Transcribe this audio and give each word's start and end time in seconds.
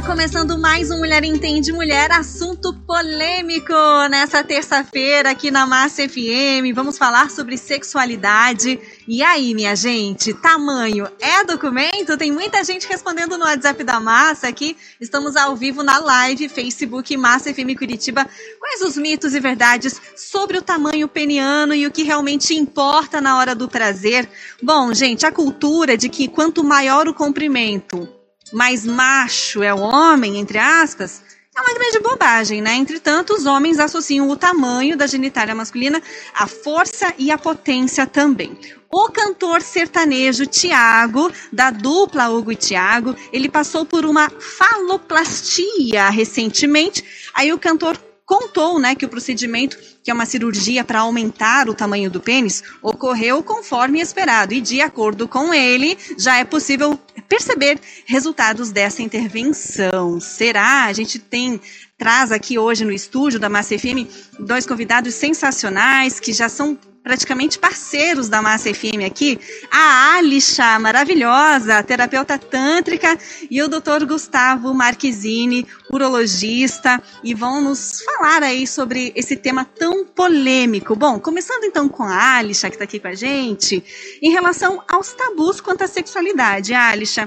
Está 0.00 0.12
começando 0.12 0.58
mais 0.58 0.90
um 0.90 0.96
Mulher 0.96 1.22
Entende 1.24 1.74
Mulher, 1.74 2.10
assunto 2.10 2.72
polêmico 2.86 3.74
nessa 4.10 4.42
terça-feira 4.42 5.30
aqui 5.30 5.50
na 5.50 5.66
Massa 5.66 6.08
FM. 6.08 6.74
Vamos 6.74 6.96
falar 6.96 7.30
sobre 7.30 7.58
sexualidade. 7.58 8.80
E 9.06 9.22
aí, 9.22 9.54
minha 9.54 9.76
gente, 9.76 10.32
tamanho 10.32 11.06
é 11.20 11.44
documento? 11.44 12.16
Tem 12.16 12.32
muita 12.32 12.64
gente 12.64 12.88
respondendo 12.88 13.36
no 13.36 13.44
WhatsApp 13.44 13.84
da 13.84 14.00
Massa 14.00 14.48
aqui. 14.48 14.74
Estamos 14.98 15.36
ao 15.36 15.54
vivo 15.54 15.82
na 15.82 15.98
live 15.98 16.48
Facebook 16.48 17.14
Massa 17.18 17.52
FM 17.52 17.76
Curitiba. 17.78 18.26
Quais 18.58 18.80
os 18.80 18.96
mitos 18.96 19.34
e 19.34 19.38
verdades 19.38 20.00
sobre 20.16 20.56
o 20.56 20.62
tamanho 20.62 21.08
peniano 21.08 21.74
e 21.74 21.86
o 21.86 21.90
que 21.90 22.04
realmente 22.04 22.54
importa 22.54 23.20
na 23.20 23.36
hora 23.36 23.54
do 23.54 23.68
prazer? 23.68 24.26
Bom, 24.62 24.94
gente, 24.94 25.26
a 25.26 25.30
cultura 25.30 25.94
de 25.94 26.08
que 26.08 26.26
quanto 26.26 26.64
maior 26.64 27.06
o 27.06 27.12
comprimento, 27.12 28.08
mais 28.52 28.84
macho 28.84 29.62
é 29.62 29.72
o 29.72 29.78
homem, 29.78 30.38
entre 30.38 30.58
aspas, 30.58 31.22
é 31.56 31.60
uma 31.60 31.74
grande 31.74 31.98
bobagem, 32.00 32.62
né? 32.62 32.74
Entretanto, 32.74 33.34
os 33.34 33.44
homens 33.44 33.78
associam 33.78 34.28
o 34.28 34.36
tamanho 34.36 34.96
da 34.96 35.06
genitália 35.06 35.54
masculina 35.54 36.00
à 36.34 36.46
força 36.46 37.12
e 37.18 37.30
à 37.30 37.36
potência 37.36 38.06
também. 38.06 38.56
O 38.92 39.08
cantor 39.08 39.60
sertanejo 39.60 40.46
Tiago, 40.46 41.30
da 41.52 41.70
dupla 41.70 42.28
Hugo 42.28 42.52
e 42.52 42.56
Tiago, 42.56 43.14
ele 43.32 43.48
passou 43.48 43.84
por 43.84 44.04
uma 44.04 44.30
faloplastia 44.30 46.08
recentemente. 46.08 47.04
Aí 47.34 47.52
o 47.52 47.58
cantor 47.58 47.96
contou, 48.30 48.78
né, 48.78 48.94
que 48.94 49.04
o 49.04 49.08
procedimento, 49.08 49.76
que 50.04 50.10
é 50.10 50.14
uma 50.14 50.24
cirurgia 50.24 50.84
para 50.84 51.00
aumentar 51.00 51.68
o 51.68 51.74
tamanho 51.74 52.08
do 52.08 52.20
pênis, 52.20 52.62
ocorreu 52.80 53.42
conforme 53.42 54.00
esperado 54.00 54.54
e 54.54 54.60
de 54.60 54.80
acordo 54.80 55.26
com 55.26 55.52
ele, 55.52 55.98
já 56.16 56.38
é 56.38 56.44
possível 56.44 56.96
perceber 57.30 57.78
resultados 58.06 58.72
dessa 58.72 59.02
intervenção. 59.02 60.18
Será? 60.20 60.86
A 60.86 60.92
gente 60.92 61.16
tem 61.16 61.60
traz 61.96 62.32
aqui 62.32 62.58
hoje 62.58 62.84
no 62.84 62.90
estúdio 62.90 63.38
da 63.38 63.48
Massa 63.48 63.78
FM 63.78 64.10
dois 64.40 64.66
convidados 64.66 65.14
sensacionais 65.14 66.18
que 66.18 66.32
já 66.32 66.48
são 66.48 66.76
praticamente 67.02 67.58
parceiros 67.58 68.28
da 68.28 68.42
Massa 68.42 68.72
FM 68.72 69.04
aqui, 69.06 69.38
a 69.70 70.16
Alisha, 70.16 70.78
maravilhosa, 70.78 71.82
terapeuta 71.82 72.38
tântrica, 72.38 73.18
e 73.50 73.62
o 73.62 73.68
Dr. 73.68 74.04
Gustavo 74.06 74.74
Marquezine, 74.74 75.66
urologista, 75.90 77.02
e 77.24 77.34
vão 77.34 77.62
nos 77.62 78.02
falar 78.02 78.42
aí 78.42 78.66
sobre 78.66 79.12
esse 79.16 79.36
tema 79.36 79.64
tão 79.64 80.04
polêmico. 80.04 80.94
Bom, 80.94 81.18
começando 81.18 81.64
então 81.64 81.88
com 81.88 82.02
a 82.02 82.36
Alisha, 82.36 82.68
que 82.68 82.76
está 82.76 82.84
aqui 82.84 83.00
com 83.00 83.08
a 83.08 83.14
gente, 83.14 83.82
em 84.20 84.30
relação 84.30 84.82
aos 84.88 85.12
tabus 85.12 85.60
quanto 85.60 85.82
à 85.82 85.88
sexualidade. 85.88 86.74
Alisha, 86.74 87.26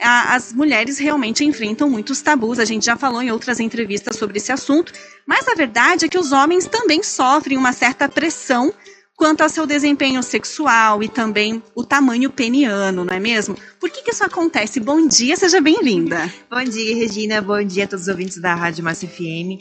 as 0.00 0.52
mulheres 0.52 0.98
realmente 0.98 1.44
enfrentam 1.44 1.90
muitos 1.90 2.20
tabus, 2.20 2.58
a 2.58 2.64
gente 2.64 2.86
já 2.86 2.96
falou 2.96 3.22
em 3.22 3.30
outras 3.30 3.58
entrevistas 3.58 4.16
sobre 4.16 4.38
esse 4.38 4.52
assunto, 4.52 4.92
mas 5.26 5.46
a 5.48 5.54
verdade 5.54 6.04
é 6.04 6.08
que 6.08 6.18
os 6.18 6.32
homens 6.32 6.66
também 6.66 7.02
sofrem 7.02 7.58
uma 7.58 7.72
certa 7.72 8.08
pressão 8.08 8.72
quanto 9.18 9.42
ao 9.42 9.48
seu 9.48 9.66
desempenho 9.66 10.22
sexual 10.22 11.02
e 11.02 11.08
também 11.08 11.60
o 11.74 11.84
tamanho 11.84 12.30
peniano, 12.30 13.04
não 13.04 13.12
é 13.12 13.18
mesmo? 13.18 13.56
Por 13.80 13.90
que, 13.90 14.00
que 14.00 14.12
isso 14.12 14.22
acontece? 14.22 14.78
Bom 14.78 15.08
dia, 15.08 15.36
seja 15.36 15.60
bem-vinda. 15.60 16.32
Bom 16.48 16.62
dia, 16.62 16.94
Regina. 16.94 17.42
Bom 17.42 17.62
dia 17.64 17.84
a 17.84 17.88
todos 17.88 18.04
os 18.04 18.08
ouvintes 18.08 18.38
da 18.38 18.54
Rádio 18.54 18.84
Massa 18.84 19.08
FM. 19.08 19.58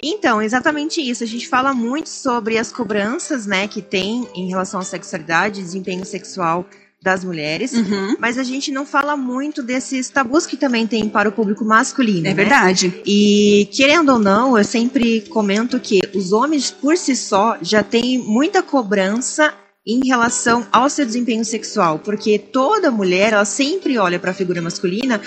Então, 0.00 0.40
exatamente 0.40 1.00
isso. 1.00 1.24
A 1.24 1.26
gente 1.26 1.48
fala 1.48 1.74
muito 1.74 2.08
sobre 2.08 2.56
as 2.56 2.70
cobranças, 2.70 3.46
né, 3.46 3.66
que 3.66 3.82
tem 3.82 4.28
em 4.32 4.48
relação 4.48 4.78
à 4.78 4.84
sexualidade, 4.84 5.60
desempenho 5.60 6.06
sexual 6.06 6.64
das 7.02 7.24
mulheres, 7.24 7.72
uhum. 7.72 8.14
mas 8.18 8.36
a 8.36 8.42
gente 8.42 8.70
não 8.70 8.84
fala 8.84 9.16
muito 9.16 9.62
desses 9.62 10.10
tabus 10.10 10.44
que 10.44 10.56
também 10.56 10.86
tem 10.86 11.08
para 11.08 11.30
o 11.30 11.32
público 11.32 11.64
masculino. 11.64 12.26
É 12.26 12.30
né? 12.30 12.34
verdade. 12.34 13.00
E 13.06 13.68
querendo 13.72 14.12
ou 14.12 14.18
não, 14.18 14.58
eu 14.58 14.64
sempre 14.64 15.22
comento 15.22 15.80
que 15.80 16.00
os 16.14 16.30
homens 16.32 16.70
por 16.70 16.98
si 16.98 17.16
só 17.16 17.56
já 17.62 17.82
têm 17.82 18.18
muita 18.18 18.62
cobrança 18.62 19.54
em 19.86 20.06
relação 20.06 20.66
ao 20.70 20.90
seu 20.90 21.06
desempenho 21.06 21.44
sexual, 21.44 21.98
porque 21.98 22.38
toda 22.38 22.90
mulher 22.90 23.32
ela 23.32 23.46
sempre 23.46 23.96
olha 23.96 24.18
para 24.18 24.30
a 24.30 24.34
figura 24.34 24.60
masculina 24.60 25.20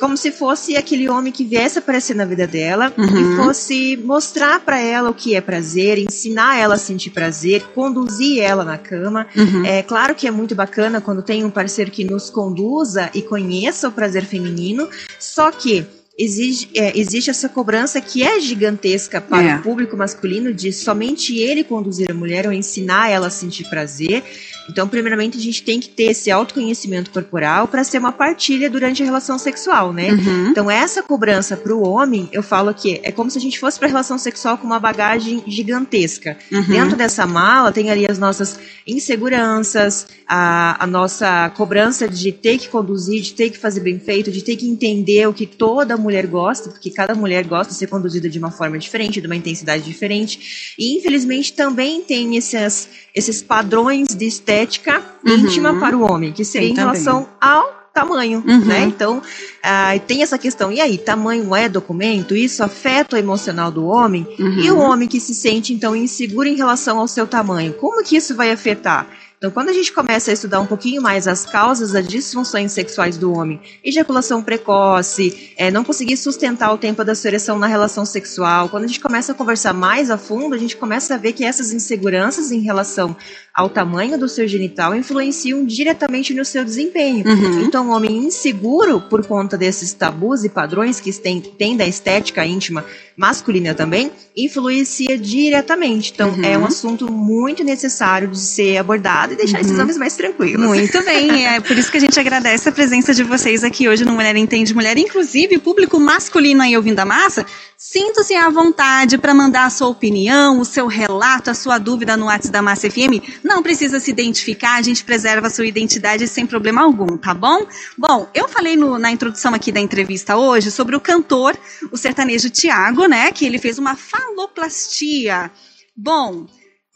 como 0.00 0.16
se 0.16 0.32
fosse 0.32 0.76
aquele 0.76 1.08
homem 1.08 1.32
que 1.32 1.44
viesse 1.44 1.78
aparecer 1.78 2.16
na 2.16 2.24
vida 2.24 2.46
dela 2.46 2.92
uhum. 2.98 3.34
e 3.34 3.36
fosse 3.36 3.96
mostrar 3.96 4.60
para 4.60 4.80
ela 4.80 5.10
o 5.10 5.14
que 5.14 5.34
é 5.34 5.40
prazer, 5.40 5.98
ensinar 5.98 6.58
ela 6.58 6.74
a 6.74 6.78
sentir 6.78 7.10
prazer, 7.10 7.62
conduzir 7.74 8.42
ela 8.42 8.64
na 8.64 8.76
cama. 8.76 9.26
Uhum. 9.36 9.64
É 9.64 9.82
claro 9.82 10.14
que 10.14 10.26
é 10.26 10.30
muito 10.30 10.54
bacana 10.54 11.00
quando 11.00 11.22
tem 11.22 11.44
um 11.44 11.50
parceiro 11.50 11.90
que 11.90 12.04
nos 12.04 12.28
conduza 12.28 13.08
e 13.14 13.22
conheça 13.22 13.88
o 13.88 13.92
prazer 13.92 14.24
feminino, 14.24 14.88
só 15.18 15.50
que 15.52 15.86
exige, 16.18 16.68
é, 16.74 16.98
existe 16.98 17.30
essa 17.30 17.48
cobrança 17.48 18.00
que 18.00 18.22
é 18.22 18.40
gigantesca 18.40 19.20
para 19.20 19.50
é. 19.50 19.56
o 19.56 19.62
público 19.62 19.96
masculino 19.96 20.52
de 20.52 20.72
somente 20.72 21.36
ele 21.38 21.62
conduzir 21.62 22.10
a 22.10 22.14
mulher 22.14 22.46
ou 22.46 22.52
ensinar 22.52 23.10
ela 23.10 23.26
a 23.26 23.30
sentir 23.30 23.68
prazer. 23.68 24.24
Então, 24.68 24.88
primeiramente, 24.88 25.38
a 25.38 25.40
gente 25.40 25.62
tem 25.62 25.80
que 25.80 25.88
ter 25.88 26.10
esse 26.10 26.30
autoconhecimento 26.30 27.10
corporal 27.10 27.68
para 27.68 27.84
ser 27.84 27.98
uma 27.98 28.12
partilha 28.12 28.68
durante 28.68 29.02
a 29.02 29.04
relação 29.04 29.38
sexual, 29.38 29.92
né? 29.92 30.12
Uhum. 30.12 30.48
Então, 30.48 30.70
essa 30.70 31.02
cobrança 31.02 31.56
para 31.56 31.74
o 31.74 31.82
homem, 31.82 32.28
eu 32.32 32.42
falo 32.42 32.72
que 32.74 33.00
é 33.02 33.12
como 33.12 33.30
se 33.30 33.38
a 33.38 33.40
gente 33.40 33.58
fosse 33.58 33.78
para 33.78 33.88
a 33.88 33.90
relação 33.90 34.18
sexual 34.18 34.58
com 34.58 34.66
uma 34.66 34.78
bagagem 34.78 35.42
gigantesca. 35.46 36.36
Uhum. 36.50 36.62
Dentro 36.62 36.96
dessa 36.96 37.26
mala 37.26 37.72
tem 37.72 37.90
ali 37.90 38.06
as 38.10 38.18
nossas 38.18 38.58
inseguranças, 38.86 40.06
a, 40.26 40.82
a 40.82 40.86
nossa 40.86 41.50
cobrança 41.50 42.08
de 42.08 42.32
ter 42.32 42.58
que 42.58 42.68
conduzir, 42.68 43.20
de 43.22 43.32
ter 43.32 43.50
que 43.50 43.58
fazer 43.58 43.80
bem 43.80 43.98
feito, 43.98 44.30
de 44.30 44.42
ter 44.42 44.56
que 44.56 44.68
entender 44.68 45.26
o 45.28 45.32
que 45.32 45.46
toda 45.46 45.96
mulher 45.96 46.26
gosta, 46.26 46.70
porque 46.70 46.90
cada 46.90 47.14
mulher 47.14 47.44
gosta 47.44 47.72
de 47.72 47.78
ser 47.78 47.86
conduzida 47.86 48.28
de 48.28 48.38
uma 48.38 48.50
forma 48.50 48.78
diferente, 48.78 49.20
de 49.20 49.26
uma 49.26 49.36
intensidade 49.36 49.84
diferente. 49.84 50.74
E, 50.78 50.96
infelizmente, 50.96 51.52
também 51.52 52.02
tem 52.02 52.36
esses, 52.36 52.88
esses 53.16 53.40
padrões 53.40 54.14
de 54.14 54.26
estética 54.26 55.02
uhum. 55.24 55.34
íntima 55.36 55.80
para 55.80 55.96
o 55.96 56.02
homem, 56.02 56.32
que 56.32 56.44
seria 56.44 56.68
Sim, 56.68 56.74
em 56.74 56.76
relação 56.76 57.26
ao 57.40 57.86
tamanho, 57.94 58.44
uhum. 58.46 58.64
né? 58.66 58.82
Então, 58.82 59.22
ah, 59.62 59.98
tem 60.06 60.22
essa 60.22 60.36
questão. 60.36 60.70
E 60.70 60.82
aí, 60.82 60.98
tamanho 60.98 61.56
é 61.56 61.66
documento? 61.66 62.36
Isso 62.36 62.62
afeta 62.62 63.16
o 63.16 63.18
emocional 63.18 63.70
do 63.70 63.86
homem? 63.86 64.26
Uhum. 64.38 64.60
E 64.60 64.70
o 64.70 64.78
homem 64.78 65.08
que 65.08 65.18
se 65.18 65.34
sente, 65.34 65.72
então, 65.72 65.96
inseguro 65.96 66.46
em 66.46 66.56
relação 66.56 66.98
ao 66.98 67.08
seu 67.08 67.26
tamanho? 67.26 67.72
Como 67.72 68.04
que 68.04 68.18
isso 68.18 68.36
vai 68.36 68.50
afetar? 68.50 69.06
Então, 69.38 69.50
quando 69.50 69.68
a 69.68 69.72
gente 69.72 69.92
começa 69.92 70.30
a 70.30 70.34
estudar 70.34 70.60
um 70.60 70.66
pouquinho 70.66 71.02
mais 71.02 71.28
as 71.28 71.44
causas 71.44 71.92
das 71.92 72.08
disfunções 72.08 72.72
sexuais 72.72 73.18
do 73.18 73.34
homem, 73.34 73.60
ejaculação 73.84 74.42
precoce, 74.42 75.52
é, 75.58 75.70
não 75.70 75.84
conseguir 75.84 76.16
sustentar 76.16 76.72
o 76.72 76.78
tempo 76.78 77.04
da 77.04 77.14
sua 77.14 77.28
ereção 77.28 77.58
na 77.58 77.66
relação 77.66 78.06
sexual, 78.06 78.70
quando 78.70 78.84
a 78.84 78.86
gente 78.86 78.98
começa 78.98 79.32
a 79.32 79.34
conversar 79.34 79.74
mais 79.74 80.10
a 80.10 80.16
fundo, 80.16 80.54
a 80.54 80.58
gente 80.58 80.74
começa 80.74 81.14
a 81.14 81.18
ver 81.18 81.34
que 81.34 81.44
essas 81.44 81.70
inseguranças 81.70 82.50
em 82.50 82.60
relação 82.60 83.14
ao 83.54 83.68
tamanho 83.68 84.18
do 84.18 84.28
seu 84.28 84.48
genital 84.48 84.94
influenciam 84.94 85.64
diretamente 85.64 86.32
no 86.32 86.44
seu 86.44 86.64
desempenho. 86.64 87.26
Uhum. 87.26 87.60
Então, 87.62 87.88
o 87.88 87.92
homem 87.92 88.16
inseguro, 88.16 89.02
por 89.02 89.26
conta 89.26 89.56
desses 89.56 89.92
tabus 89.92 90.44
e 90.44 90.48
padrões 90.48 90.98
que 90.98 91.12
tem, 91.12 91.40
tem 91.40 91.76
da 91.76 91.86
estética 91.86 92.44
íntima 92.44 92.84
masculina 93.16 93.74
também, 93.74 94.12
influencia 94.36 95.16
diretamente. 95.16 96.12
Então, 96.14 96.30
uhum. 96.30 96.44
é 96.44 96.58
um 96.58 96.66
assunto 96.66 97.10
muito 97.10 97.64
necessário 97.64 98.28
de 98.28 98.38
ser 98.38 98.76
abordado 98.76 99.25
e 99.32 99.36
deixar 99.36 99.58
uhum. 99.58 99.64
esses 99.64 99.78
homens 99.78 99.96
mais 99.96 100.16
tranquilos. 100.16 100.66
Muito 100.66 101.04
bem, 101.04 101.46
é 101.46 101.60
por 101.60 101.76
isso 101.76 101.90
que 101.90 101.96
a 101.96 102.00
gente 102.00 102.18
agradece 102.18 102.68
a 102.68 102.72
presença 102.72 103.14
de 103.14 103.22
vocês 103.22 103.64
aqui 103.64 103.88
hoje 103.88 104.04
no 104.04 104.12
Mulher 104.12 104.36
Entende 104.36 104.74
Mulher, 104.74 104.96
inclusive 104.98 105.56
o 105.56 105.60
público 105.60 105.98
masculino 105.98 106.62
aí 106.62 106.76
ouvindo 106.76 106.98
a 107.00 107.04
massa, 107.04 107.46
sinta-se 107.76 108.34
à 108.34 108.48
vontade 108.48 109.18
para 109.18 109.34
mandar 109.34 109.66
a 109.66 109.70
sua 109.70 109.88
opinião, 109.88 110.60
o 110.60 110.64
seu 110.64 110.86
relato, 110.86 111.50
a 111.50 111.54
sua 111.54 111.78
dúvida 111.78 112.16
no 112.16 112.26
WhatsApp 112.26 112.52
da 112.52 112.62
Massa 112.62 112.90
FM. 112.90 113.42
Não 113.44 113.62
precisa 113.62 114.00
se 114.00 114.10
identificar, 114.10 114.76
a 114.76 114.82
gente 114.82 115.04
preserva 115.04 115.48
a 115.48 115.50
sua 115.50 115.66
identidade 115.66 116.26
sem 116.26 116.46
problema 116.46 116.82
algum, 116.82 117.16
tá 117.16 117.34
bom? 117.34 117.66
Bom, 117.96 118.28
eu 118.34 118.48
falei 118.48 118.76
no, 118.76 118.98
na 118.98 119.10
introdução 119.10 119.54
aqui 119.54 119.70
da 119.70 119.80
entrevista 119.80 120.36
hoje 120.36 120.70
sobre 120.70 120.96
o 120.96 121.00
cantor, 121.00 121.56
o 121.90 121.96
sertanejo 121.96 122.50
Tiago, 122.50 123.06
né, 123.06 123.30
que 123.32 123.44
ele 123.44 123.58
fez 123.58 123.78
uma 123.78 123.96
faloplastia. 123.96 125.50
Bom, 125.96 126.46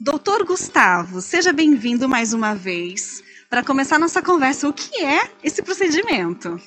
doutor 0.00 0.46
Gustavo, 0.46 1.20
seja 1.20 1.52
bem-vindo 1.52 2.08
mais 2.08 2.32
uma 2.32 2.54
vez. 2.54 3.22
Para 3.50 3.62
começar 3.62 3.98
nossa 3.98 4.22
conversa, 4.22 4.66
o 4.66 4.72
que 4.72 5.04
é 5.04 5.28
esse 5.44 5.60
procedimento? 5.60 6.58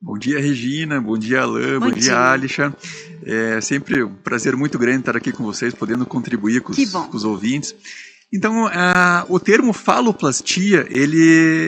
Bom 0.00 0.18
dia, 0.18 0.40
Regina. 0.40 1.00
Bom 1.00 1.16
dia, 1.16 1.42
Alain. 1.42 1.78
Bom, 1.78 1.90
bom 1.90 1.92
dia, 1.92 2.18
Alisha. 2.18 2.74
É 3.24 3.60
sempre 3.60 4.02
um 4.02 4.12
prazer 4.12 4.56
muito 4.56 4.78
grande 4.80 5.00
estar 5.00 5.16
aqui 5.16 5.30
com 5.30 5.44
vocês, 5.44 5.72
podendo 5.72 6.04
contribuir 6.04 6.60
com, 6.60 6.72
os, 6.72 6.90
com 6.90 7.16
os, 7.16 7.22
ouvintes. 7.22 7.72
Então, 8.32 8.68
o 9.28 9.38
termo 9.38 9.72
faloplastia, 9.72 10.84
ele, 10.90 11.22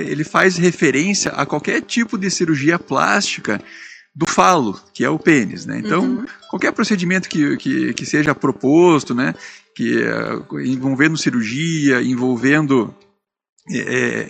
ele 0.09 0.25
faz 0.25 0.57
referência 0.57 1.31
a 1.31 1.47
qualquer 1.47 1.83
tipo 1.83 2.19
de 2.19 2.29
cirurgia 2.29 2.77
plástica 2.77 3.63
do 4.15 4.27
falo, 4.29 4.81
que 4.93 5.05
é 5.05 5.11
o 5.11 5.19
pênis, 5.19 5.67
né? 5.67 5.81
Então, 5.85 6.05
uhum. 6.05 6.27
qualquer 6.49 6.73
procedimento 6.73 7.29
que, 7.29 7.57
que, 7.57 7.93
que, 7.95 8.07
seja 8.07 8.35
proposto, 8.35 9.13
né, 9.13 9.35
que 9.75 9.99
uh, 9.99 10.61
envolvendo 10.61 11.19
cirurgia, 11.19 12.03
envolvendo 12.03 12.95
é, 13.71 14.27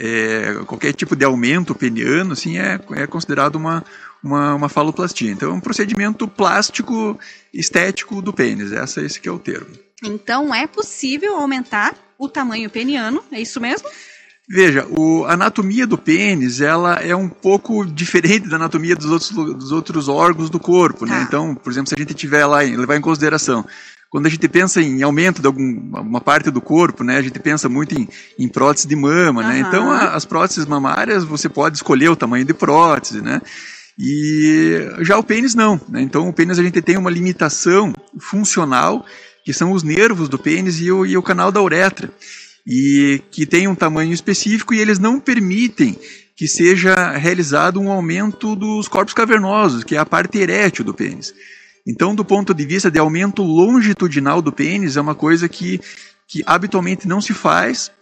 é, 0.61 0.65
qualquer 0.65 0.93
tipo 0.93 1.17
de 1.17 1.25
aumento 1.25 1.75
peniano, 1.75 2.33
assim, 2.33 2.59
é, 2.59 2.79
é 2.93 3.07
considerado 3.07 3.57
uma, 3.57 3.85
uma, 4.23 4.55
uma 4.55 4.69
faloplastia. 4.69 5.31
Então 5.31 5.51
é 5.51 5.55
um 5.55 5.61
procedimento 5.61 6.29
plástico 6.29 7.19
estético 7.53 8.23
do 8.23 8.33
pênis, 8.33 8.73
essa 8.73 9.03
esse 9.03 9.21
que 9.21 9.29
é 9.29 9.33
o 9.33 9.39
termo. 9.39 9.77
Então 10.05 10.55
é 10.55 10.67
possível 10.67 11.37
aumentar 11.37 11.95
o 12.19 12.29
tamanho 12.29 12.71
peniano, 12.71 13.23
é 13.33 13.41
isso 13.41 13.61
mesmo? 13.61 13.89
Veja, 14.47 14.87
o, 14.91 15.25
a 15.25 15.33
anatomia 15.33 15.87
do 15.87 15.97
pênis 15.97 16.61
ela 16.61 16.97
é 16.97 17.17
um 17.17 17.31
pouco 17.31 17.85
diferente 17.87 18.47
da 18.47 18.57
anatomia 18.57 18.95
dos 18.95 19.07
outros, 19.07 19.31
dos 19.31 19.73
outros 19.73 20.07
órgãos 20.07 20.51
do 20.51 20.61
corpo, 20.61 21.07
né? 21.07 21.17
Tá. 21.17 21.23
Então, 21.23 21.55
por 21.55 21.73
exemplo, 21.73 21.89
se 21.89 21.95
a 21.95 21.99
gente 21.99 22.13
tiver 22.13 22.45
lá, 22.45 22.59
levar 22.59 22.97
em 22.97 23.01
consideração, 23.01 23.65
quando 24.15 24.27
a 24.27 24.31
gente 24.31 24.49
pensa 24.49 24.81
em 24.81 25.03
aumento 25.03 25.43
de 25.43 25.49
alguma 25.49 26.21
parte 26.21 26.49
do 26.49 26.61
corpo, 26.61 27.03
né, 27.03 27.17
a 27.17 27.23
gente 27.23 27.37
pensa 27.41 27.69
muito 27.69 27.99
em, 27.99 28.09
em 28.39 28.47
prótese 28.47 28.87
de 28.87 28.95
mama, 28.95 29.43
uhum. 29.43 29.49
né? 29.49 29.59
Então, 29.59 29.91
a, 29.91 30.15
as 30.15 30.25
próteses 30.25 30.67
mamárias, 30.67 31.25
você 31.25 31.49
pode 31.49 31.79
escolher 31.79 32.11
o 32.11 32.15
tamanho 32.15 32.45
de 32.45 32.55
prótese, 32.55 33.21
né? 33.21 33.43
E 33.99 34.89
já 35.01 35.19
o 35.19 35.25
pênis 35.25 35.57
não, 35.57 35.81
né? 35.89 36.01
Então, 36.01 36.29
o 36.29 36.33
pênis 36.33 36.61
a 36.61 36.63
gente 36.63 36.81
tem 36.81 36.97
uma 36.97 37.11
limitação 37.11 37.93
funcional, 38.21 39.05
que 39.45 39.53
são 39.53 39.73
os 39.73 39.83
nervos 39.83 40.29
do 40.29 40.39
pênis 40.39 40.81
e 40.81 40.93
o, 40.93 41.05
e 41.05 41.17
o 41.17 41.23
canal 41.23 41.51
da 41.51 41.61
uretra 41.61 42.09
e 42.65 43.21
que 43.33 43.45
tem 43.45 43.67
um 43.67 43.75
tamanho 43.75 44.13
específico 44.13 44.73
e 44.73 44.79
eles 44.79 45.01
não 45.01 45.19
permitem 45.19 45.99
que 46.37 46.47
seja 46.47 47.11
realizado 47.17 47.81
um 47.81 47.91
aumento 47.91 48.55
dos 48.55 48.87
corpos 48.87 49.13
cavernosos, 49.13 49.83
que 49.83 49.97
é 49.97 49.99
a 49.99 50.07
parte 50.07 50.39
erétil 50.39 50.85
do 50.85 50.95
pênis. 50.95 51.35
Então, 51.87 52.15
do 52.15 52.25
ponto 52.25 52.55
de 52.55 52.65
vista 52.65 52.91
de 52.91 52.99
aumento 52.99 53.43
longitudinal 53.43 54.41
do 54.41 54.53
pênis, 54.53 54.97
é 54.97 55.01
uma 55.01 55.15
coisa 55.15 55.49
que, 55.49 55.81
que 56.27 56.43
habitualmente 56.47 57.07
não 57.07 57.21
se 57.21 57.35
faz, 57.35 57.93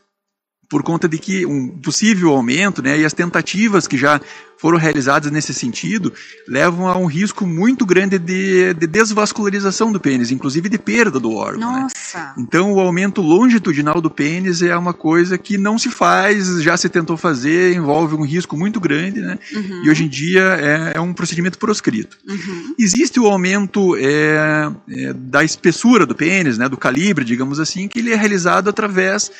por 0.73 0.83
conta 0.83 1.07
de 1.07 1.19
que 1.19 1.45
um 1.45 1.69
possível 1.69 2.31
aumento, 2.31 2.81
né, 2.81 2.99
e 2.99 3.05
as 3.05 3.13
tentativas 3.13 3.87
que 3.87 3.99
já 3.99 4.19
foram 4.57 4.79
realizadas 4.79 5.31
nesse 5.31 5.53
sentido, 5.53 6.11
levam 6.49 6.87
a 6.87 6.97
um 6.97 7.05
risco 7.05 7.45
muito 7.45 7.85
grande 7.85 8.19
de, 8.19 8.73
de 8.73 8.87
desvascularização 8.87 9.93
do 9.93 10.01
pênis, 10.01 10.31
inclusive 10.31 10.71
de 10.71 10.79
perda 10.79 11.21
do 11.21 11.33
órgão. 11.33 11.73
Né? 11.73 11.81
Nossa! 11.83 12.19
Né? 12.19 12.35
Então, 12.39 12.73
o 12.73 12.81
aumento 12.81 13.21
longitudinal 13.21 14.01
do 14.01 14.09
pênis 14.09 14.63
é 14.63 14.75
uma 14.75 14.95
coisa 14.95 15.37
que 15.37 15.59
não 15.59 15.79
se 15.79 15.91
faz, 15.91 16.63
já 16.63 16.75
se 16.75 16.89
tentou 16.89 17.19
fazer, 17.19 17.75
envolve 17.75 18.15
um 18.15 18.25
risco 18.25 18.57
muito 18.57 18.81
grande, 18.81 19.21
né? 19.21 19.39
Uhum. 19.53 19.85
E 19.85 19.91
hoje 19.91 20.05
em 20.05 20.09
dia 20.09 20.41
é, 20.41 20.93
é 20.95 21.01
um 21.01 21.13
procedimento 21.13 21.59
proscrito. 21.59 22.17
Uhum. 22.27 22.75
Existe 22.79 23.21
o 23.21 23.27
aumento 23.27 23.95
é, 23.97 24.73
é, 24.89 25.13
da 25.13 25.45
espessura 25.45 26.07
do 26.07 26.15
pênis, 26.15 26.57
né, 26.57 26.67
do 26.67 26.79
calibre, 26.79 27.27
digamos 27.27 27.61
assim, 27.61 27.89
que 27.89 27.99
ele 27.99 28.13
é 28.13 28.17
realizado 28.17 28.71
através 28.71 29.31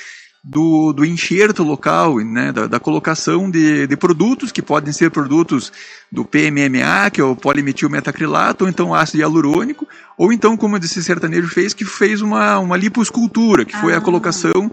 do, 0.45 0.93
do 0.93 1.05
enxerto 1.05 1.63
local, 1.63 2.19
né, 2.19 2.51
da, 2.51 2.67
da 2.67 2.81
colocação 2.81 3.49
de, 3.49 3.87
de, 3.87 3.97
produtos 3.97 4.51
que 4.51 4.61
podem 4.61 4.93
ser 4.93 5.11
produtos 5.11 5.73
do 6.11 6.25
PMMA, 6.25 7.11
que 7.13 7.21
é 7.21 7.25
o 7.25 7.37
polimetilmetacrilato, 7.37 8.65
ou 8.65 8.71
então 8.71 8.93
ácido 8.93 9.19
hialurônico, 9.19 9.87
ou 10.19 10.33
então, 10.33 10.57
como 10.57 10.77
esse 10.77 11.03
sertanejo 11.03 11.49
fez, 11.49 11.73
que 11.73 11.85
fez 11.85 12.21
uma, 12.21 12.59
uma 12.59 12.77
liposcultura, 12.77 13.65
que 13.65 13.77
foi 13.77 13.95
a 13.95 13.99
ah. 13.99 14.01
colocação 14.01 14.71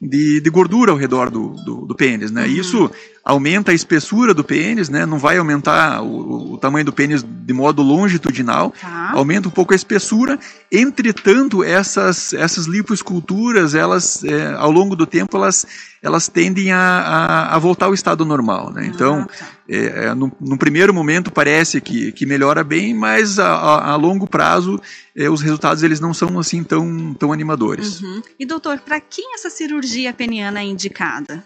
de, 0.00 0.40
de 0.40 0.50
gordura 0.50 0.92
ao 0.92 0.98
redor 0.98 1.30
do, 1.30 1.50
do, 1.64 1.86
do 1.86 1.94
pênis, 1.94 2.30
né? 2.30 2.42
Uhum. 2.42 2.48
Isso 2.48 2.90
aumenta 3.24 3.72
a 3.72 3.74
espessura 3.74 4.32
do 4.32 4.44
pênis, 4.44 4.88
né? 4.88 5.04
Não 5.04 5.18
vai 5.18 5.38
aumentar 5.38 6.02
o, 6.02 6.52
o 6.52 6.58
tamanho 6.58 6.84
do 6.84 6.92
pênis 6.92 7.24
de 7.24 7.52
modo 7.52 7.82
longitudinal, 7.82 8.72
tá. 8.80 9.12
aumenta 9.14 9.48
um 9.48 9.50
pouco 9.50 9.72
a 9.72 9.76
espessura. 9.76 10.38
Entretanto, 10.70 11.64
essas, 11.64 12.32
essas 12.34 12.66
lipoesculturas, 12.66 13.74
elas, 13.74 14.22
é, 14.22 14.54
ao 14.54 14.70
longo 14.70 14.94
do 14.94 15.06
tempo, 15.06 15.36
elas, 15.36 15.66
elas 16.02 16.28
tendem 16.28 16.72
a, 16.72 16.78
a, 16.78 17.56
a 17.56 17.58
voltar 17.58 17.86
ao 17.86 17.94
estado 17.94 18.24
normal, 18.24 18.70
né? 18.70 18.86
Então, 18.86 19.26
ah, 19.28 19.38
tá. 19.38 19.46
É, 19.68 20.06
é, 20.06 20.14
no, 20.14 20.30
no, 20.40 20.56
primeiro 20.56 20.94
momento 20.94 21.30
parece 21.30 21.80
que, 21.80 22.12
que 22.12 22.24
melhora 22.24 22.62
bem, 22.62 22.94
mas 22.94 23.38
a, 23.38 23.48
a, 23.48 23.90
a 23.92 23.96
longo 23.96 24.26
prazo 24.26 24.80
é, 25.14 25.28
os 25.28 25.40
resultados 25.42 25.82
eles 25.82 25.98
não 25.98 26.14
são 26.14 26.38
assim 26.38 26.62
tão, 26.62 27.14
tão 27.14 27.32
animadores. 27.32 28.00
Uhum. 28.00 28.22
E 28.38 28.46
doutor, 28.46 28.78
para 28.78 29.00
quem 29.00 29.34
essa 29.34 29.50
cirurgia 29.50 30.12
peniana 30.12 30.60
é 30.60 30.64
indicada? 30.64 31.44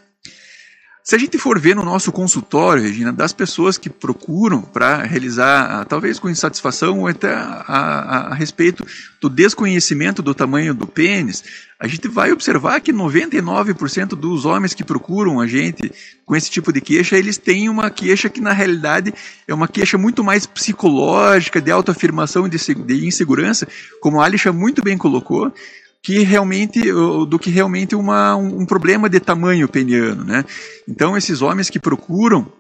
Se 1.03 1.17
a 1.17 1.19
gente 1.19 1.39
for 1.39 1.59
ver 1.59 1.75
no 1.75 1.83
nosso 1.83 2.13
consultório, 2.13 2.83
Regina, 2.83 3.13
das 3.13 3.33
pessoas 3.33 3.79
que 3.79 3.89
procuram 3.89 4.61
para 4.61 5.03
realizar, 5.03 5.85
talvez 5.87 6.19
com 6.19 6.29
insatisfação 6.29 7.01
ou 7.01 7.07
até 7.07 7.33
a, 7.33 7.65
a, 7.67 8.19
a, 8.29 8.35
respeito 8.35 8.87
do 9.21 9.29
desconhecimento 9.31 10.21
do 10.23 10.35
tamanho 10.35 10.75
do 10.75 10.87
pênis, 10.87 11.43
a 11.79 11.89
gente 11.89 12.07
vai 12.07 12.31
observar 12.31 12.81
que 12.81 12.93
99% 12.93 14.09
dos 14.09 14.45
homens 14.45 14.75
que 14.75 14.85
procuram 14.85 15.41
a 15.41 15.47
gente 15.47 15.91
com 16.27 16.37
esse 16.37 16.51
tipo 16.51 16.71
de 16.71 16.81
queixa, 16.83 17.17
eles 17.17 17.39
têm 17.39 17.71
uma 17.71 17.91
queixa 17.91 18.29
que 18.29 18.41
na 18.41 18.53
realidade 18.53 19.13
é 19.49 19.55
uma 19.55 19.67
queixa 19.67 19.97
muito 19.97 20.23
mais 20.23 20.45
psicológica, 20.45 21.61
de 21.61 21.71
autoafirmação 21.71 22.47
e 22.47 22.51
de, 22.51 22.75
de 22.75 23.07
insegurança, 23.07 23.67
como 24.01 24.21
a 24.21 24.27
Alisha 24.27 24.53
muito 24.53 24.83
bem 24.83 24.99
colocou, 24.99 25.53
que 26.03 26.21
realmente 26.21 26.81
do 27.29 27.39
que 27.39 27.51
realmente 27.51 27.95
uma, 27.95 28.35
um 28.37 28.65
problema 28.65 29.09
de 29.09 29.21
tamanho 29.21 29.69
peniano, 29.69 30.25
né? 30.25 30.45
Então 30.89 31.17
esses 31.17 31.43
homens 31.43 31.69
que 31.69 31.79
procuram 31.79 32.51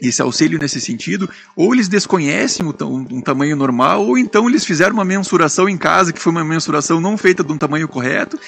esse 0.00 0.22
auxílio 0.22 0.58
nesse 0.58 0.80
sentido, 0.80 1.28
ou 1.56 1.74
eles 1.74 1.88
desconhecem 1.88 2.64
um, 2.64 3.16
um, 3.16 3.20
tamanho 3.20 3.56
normal, 3.56 4.06
ou 4.06 4.16
então 4.16 4.48
eles 4.48 4.64
fizeram 4.64 4.94
uma 4.94 5.04
mensuração 5.04 5.68
em 5.68 5.76
casa 5.76 6.12
que 6.12 6.20
foi 6.20 6.30
uma 6.30 6.44
mensuração 6.44 7.00
não 7.00 7.18
feita 7.18 7.42
de 7.42 7.52
um 7.52 7.58
tamanho 7.58 7.88
correto, 7.88 8.38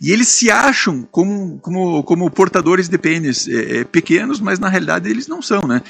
e 0.00 0.12
eles 0.12 0.28
se 0.28 0.50
acham 0.50 1.02
como, 1.10 1.58
como, 1.60 2.02
como 2.02 2.30
portadores 2.30 2.88
de 2.88 2.98
pênis 2.98 3.48
é, 3.48 3.78
é, 3.78 3.84
pequenos, 3.84 4.40
mas 4.40 4.58
na 4.58 4.68
realidade 4.68 5.08
eles 5.08 5.26
não 5.26 5.40
são, 5.40 5.62
né? 5.66 5.82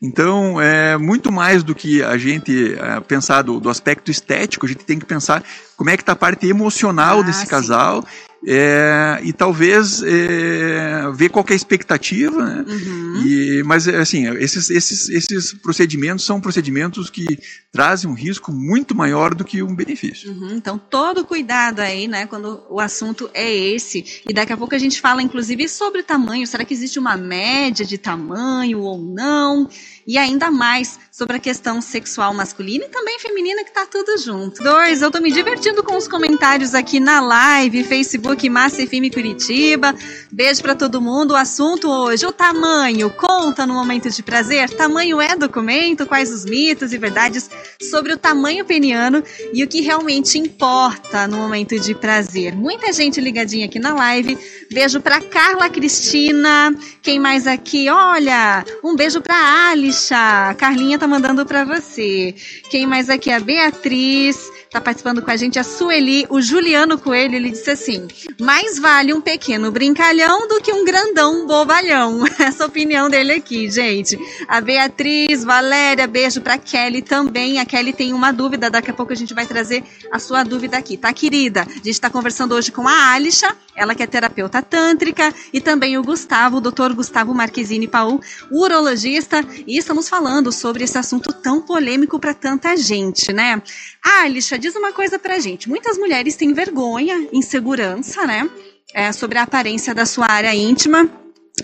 Então, 0.00 0.60
é 0.60 0.96
muito 0.98 1.32
mais 1.32 1.62
do 1.62 1.74
que 1.74 2.02
a 2.02 2.18
gente 2.18 2.74
é, 2.74 3.00
pensar 3.00 3.42
do, 3.42 3.58
do, 3.58 3.70
aspecto 3.70 4.10
estético, 4.10 4.66
a 4.66 4.68
gente 4.68 4.84
tem 4.84 4.98
que 4.98 5.06
pensar 5.06 5.42
como 5.76 5.88
é 5.88 5.96
que 5.96 6.02
está 6.02 6.12
a 6.12 6.16
parte 6.16 6.46
emocional 6.46 7.20
ah, 7.20 7.22
desse 7.22 7.40
sim. 7.40 7.46
casal 7.46 8.04
é, 8.48 9.18
e 9.24 9.32
talvez 9.32 10.02
é, 10.04 11.10
ver 11.12 11.30
qual 11.30 11.44
é 11.48 11.52
a 11.52 11.56
expectativa, 11.56 12.44
né? 12.44 12.64
Uhum. 12.68 13.22
E, 13.26 13.62
mas 13.64 13.88
assim, 13.88 14.28
esses, 14.36 14.70
esses, 14.70 15.08
esses 15.08 15.52
procedimentos 15.52 16.24
são 16.24 16.40
procedimentos 16.40 17.10
que 17.10 17.26
trazem 17.72 18.08
um 18.08 18.14
risco 18.14 18.52
muito 18.52 18.94
maior 18.94 19.34
do 19.34 19.44
que 19.44 19.62
um 19.62 19.74
benefício. 19.74 20.30
Uhum. 20.30 20.50
Então, 20.52 20.78
todo 20.78 21.24
cuidado 21.24 21.80
aí, 21.80 22.06
né, 22.06 22.26
quando 22.26 22.62
o 22.70 22.78
assunto 22.78 23.28
é 23.34 23.52
esse. 23.52 24.22
E 24.28 24.32
daqui 24.32 24.52
a 24.52 24.56
pouco 24.56 24.74
a 24.74 24.78
gente 24.78 25.00
fala, 25.00 25.20
inclusive, 25.20 25.68
sobre 25.68 26.04
tamanho. 26.04 26.46
Será 26.46 26.64
que 26.64 26.72
existe 26.72 26.98
uma 26.98 27.16
média 27.16 27.84
de 27.84 27.98
tamanho 27.98 28.80
ou 28.80 28.98
não? 28.98 29.68
E 30.06 30.16
ainda 30.16 30.52
mais 30.52 30.98
sobre 31.10 31.36
a 31.36 31.40
questão 31.40 31.80
sexual 31.80 32.32
masculina 32.32 32.84
e 32.84 32.88
também 32.88 33.18
feminina, 33.18 33.64
que 33.64 33.72
tá 33.72 33.86
tudo 33.86 34.16
junto. 34.18 34.62
Dois, 34.62 35.02
eu 35.02 35.10
tô 35.10 35.20
me 35.20 35.32
divertindo 35.32 35.82
com 35.82 35.96
os 35.96 36.06
comentários 36.06 36.74
aqui 36.74 37.00
na 37.00 37.20
live, 37.20 37.82
Facebook 37.82 38.35
Massa 38.50 38.86
FM 38.86 39.12
Curitiba. 39.12 39.94
Beijo 40.30 40.62
para 40.62 40.74
todo 40.74 41.00
mundo. 41.00 41.32
O 41.32 41.36
assunto 41.36 41.90
hoje, 41.90 42.26
o 42.26 42.32
tamanho, 42.32 43.10
conta 43.10 43.66
no 43.66 43.74
momento 43.74 44.10
de 44.10 44.22
prazer? 44.22 44.68
Tamanho 44.70 45.20
é 45.20 45.34
documento? 45.34 46.06
Quais 46.06 46.30
os 46.30 46.44
mitos 46.44 46.92
e 46.92 46.98
verdades 46.98 47.50
sobre 47.82 48.12
o 48.12 48.18
tamanho 48.18 48.64
peniano 48.64 49.22
e 49.52 49.64
o 49.64 49.68
que 49.68 49.80
realmente 49.80 50.38
importa 50.38 51.26
no 51.26 51.38
momento 51.38 51.78
de 51.80 51.94
prazer? 51.94 52.54
Muita 52.54 52.92
gente 52.92 53.20
ligadinha 53.20 53.66
aqui 53.66 53.78
na 53.78 53.94
live. 53.94 54.38
Beijo 54.70 55.00
para 55.00 55.20
Carla 55.20 55.68
Cristina. 55.70 56.74
Quem 57.02 57.18
mais 57.18 57.46
aqui? 57.46 57.88
Olha, 57.88 58.64
um 58.84 58.94
beijo 58.94 59.20
para 59.20 59.70
Alisha. 59.70 60.54
Carlinha 60.58 60.98
tá 60.98 61.08
mandando 61.08 61.46
para 61.46 61.64
você. 61.64 62.34
Quem 62.70 62.86
mais 62.86 63.08
aqui? 63.08 63.30
A 63.30 63.40
Beatriz 63.40 64.36
tá 64.70 64.80
participando 64.80 65.22
com 65.22 65.30
a 65.30 65.36
gente, 65.36 65.58
a 65.58 65.64
Sueli, 65.64 66.26
o 66.28 66.40
Juliano 66.40 66.98
Coelho, 66.98 67.34
ele 67.34 67.50
disse 67.50 67.70
assim: 67.70 68.06
mais 68.40 68.78
vale 68.78 69.12
um 69.12 69.20
pequeno 69.20 69.70
brincalhão 69.70 70.46
do 70.48 70.60
que 70.60 70.72
um 70.72 70.84
grandão 70.84 71.46
bobalhão. 71.46 72.24
Essa 72.38 72.66
opinião 72.66 73.08
dele 73.08 73.32
aqui, 73.32 73.70
gente. 73.70 74.18
A 74.48 74.60
Beatriz, 74.60 75.44
Valéria, 75.44 76.06
beijo 76.06 76.40
pra 76.40 76.58
Kelly 76.58 77.02
também. 77.02 77.58
A 77.58 77.64
Kelly 77.64 77.92
tem 77.92 78.12
uma 78.12 78.32
dúvida, 78.32 78.70
daqui 78.70 78.90
a 78.90 78.94
pouco 78.94 79.12
a 79.12 79.16
gente 79.16 79.34
vai 79.34 79.46
trazer 79.46 79.82
a 80.10 80.18
sua 80.18 80.42
dúvida 80.42 80.76
aqui, 80.76 80.96
tá, 80.96 81.12
querida? 81.12 81.62
A 81.62 81.84
gente 81.84 82.00
tá 82.00 82.10
conversando 82.10 82.54
hoje 82.54 82.70
com 82.72 82.86
a 82.86 83.12
Alisha, 83.12 83.54
ela 83.74 83.94
que 83.94 84.02
é 84.02 84.06
terapeuta 84.06 84.62
tântrica, 84.62 85.32
e 85.52 85.60
também 85.60 85.96
o 85.98 86.02
Gustavo, 86.02 86.58
o 86.58 86.60
doutor 86.60 86.92
Gustavo 86.92 87.34
Marquezine 87.34 87.86
Paul, 87.86 88.20
urologista, 88.50 89.44
e 89.66 89.78
estamos 89.78 90.08
falando 90.08 90.50
sobre 90.52 90.84
esse 90.84 90.98
assunto 90.98 91.32
tão 91.32 91.60
polêmico 91.60 92.18
para 92.18 92.34
tanta 92.34 92.76
gente, 92.76 93.32
né? 93.32 93.62
Ah, 94.08 94.22
Alisha, 94.22 94.56
diz 94.56 94.76
uma 94.76 94.92
coisa 94.92 95.18
pra 95.18 95.40
gente. 95.40 95.68
Muitas 95.68 95.98
mulheres 95.98 96.36
têm 96.36 96.52
vergonha, 96.52 97.26
insegurança, 97.32 98.24
né? 98.24 98.48
É, 98.94 99.10
sobre 99.10 99.36
a 99.36 99.42
aparência 99.42 99.92
da 99.92 100.06
sua 100.06 100.30
área 100.30 100.54
íntima. 100.54 101.10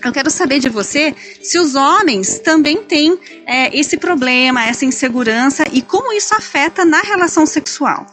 Eu 0.03 0.11
quero 0.11 0.29
saber 0.29 0.59
de 0.59 0.67
você 0.67 1.15
se 1.41 1.57
os 1.57 1.73
homens 1.73 2.39
também 2.39 2.83
têm 2.83 3.17
é, 3.45 3.73
esse 3.77 3.95
problema, 3.95 4.65
essa 4.65 4.83
insegurança 4.83 5.63
e 5.71 5.81
como 5.81 6.11
isso 6.11 6.35
afeta 6.35 6.83
na 6.83 6.99
relação 6.99 7.45
sexual. 7.45 8.05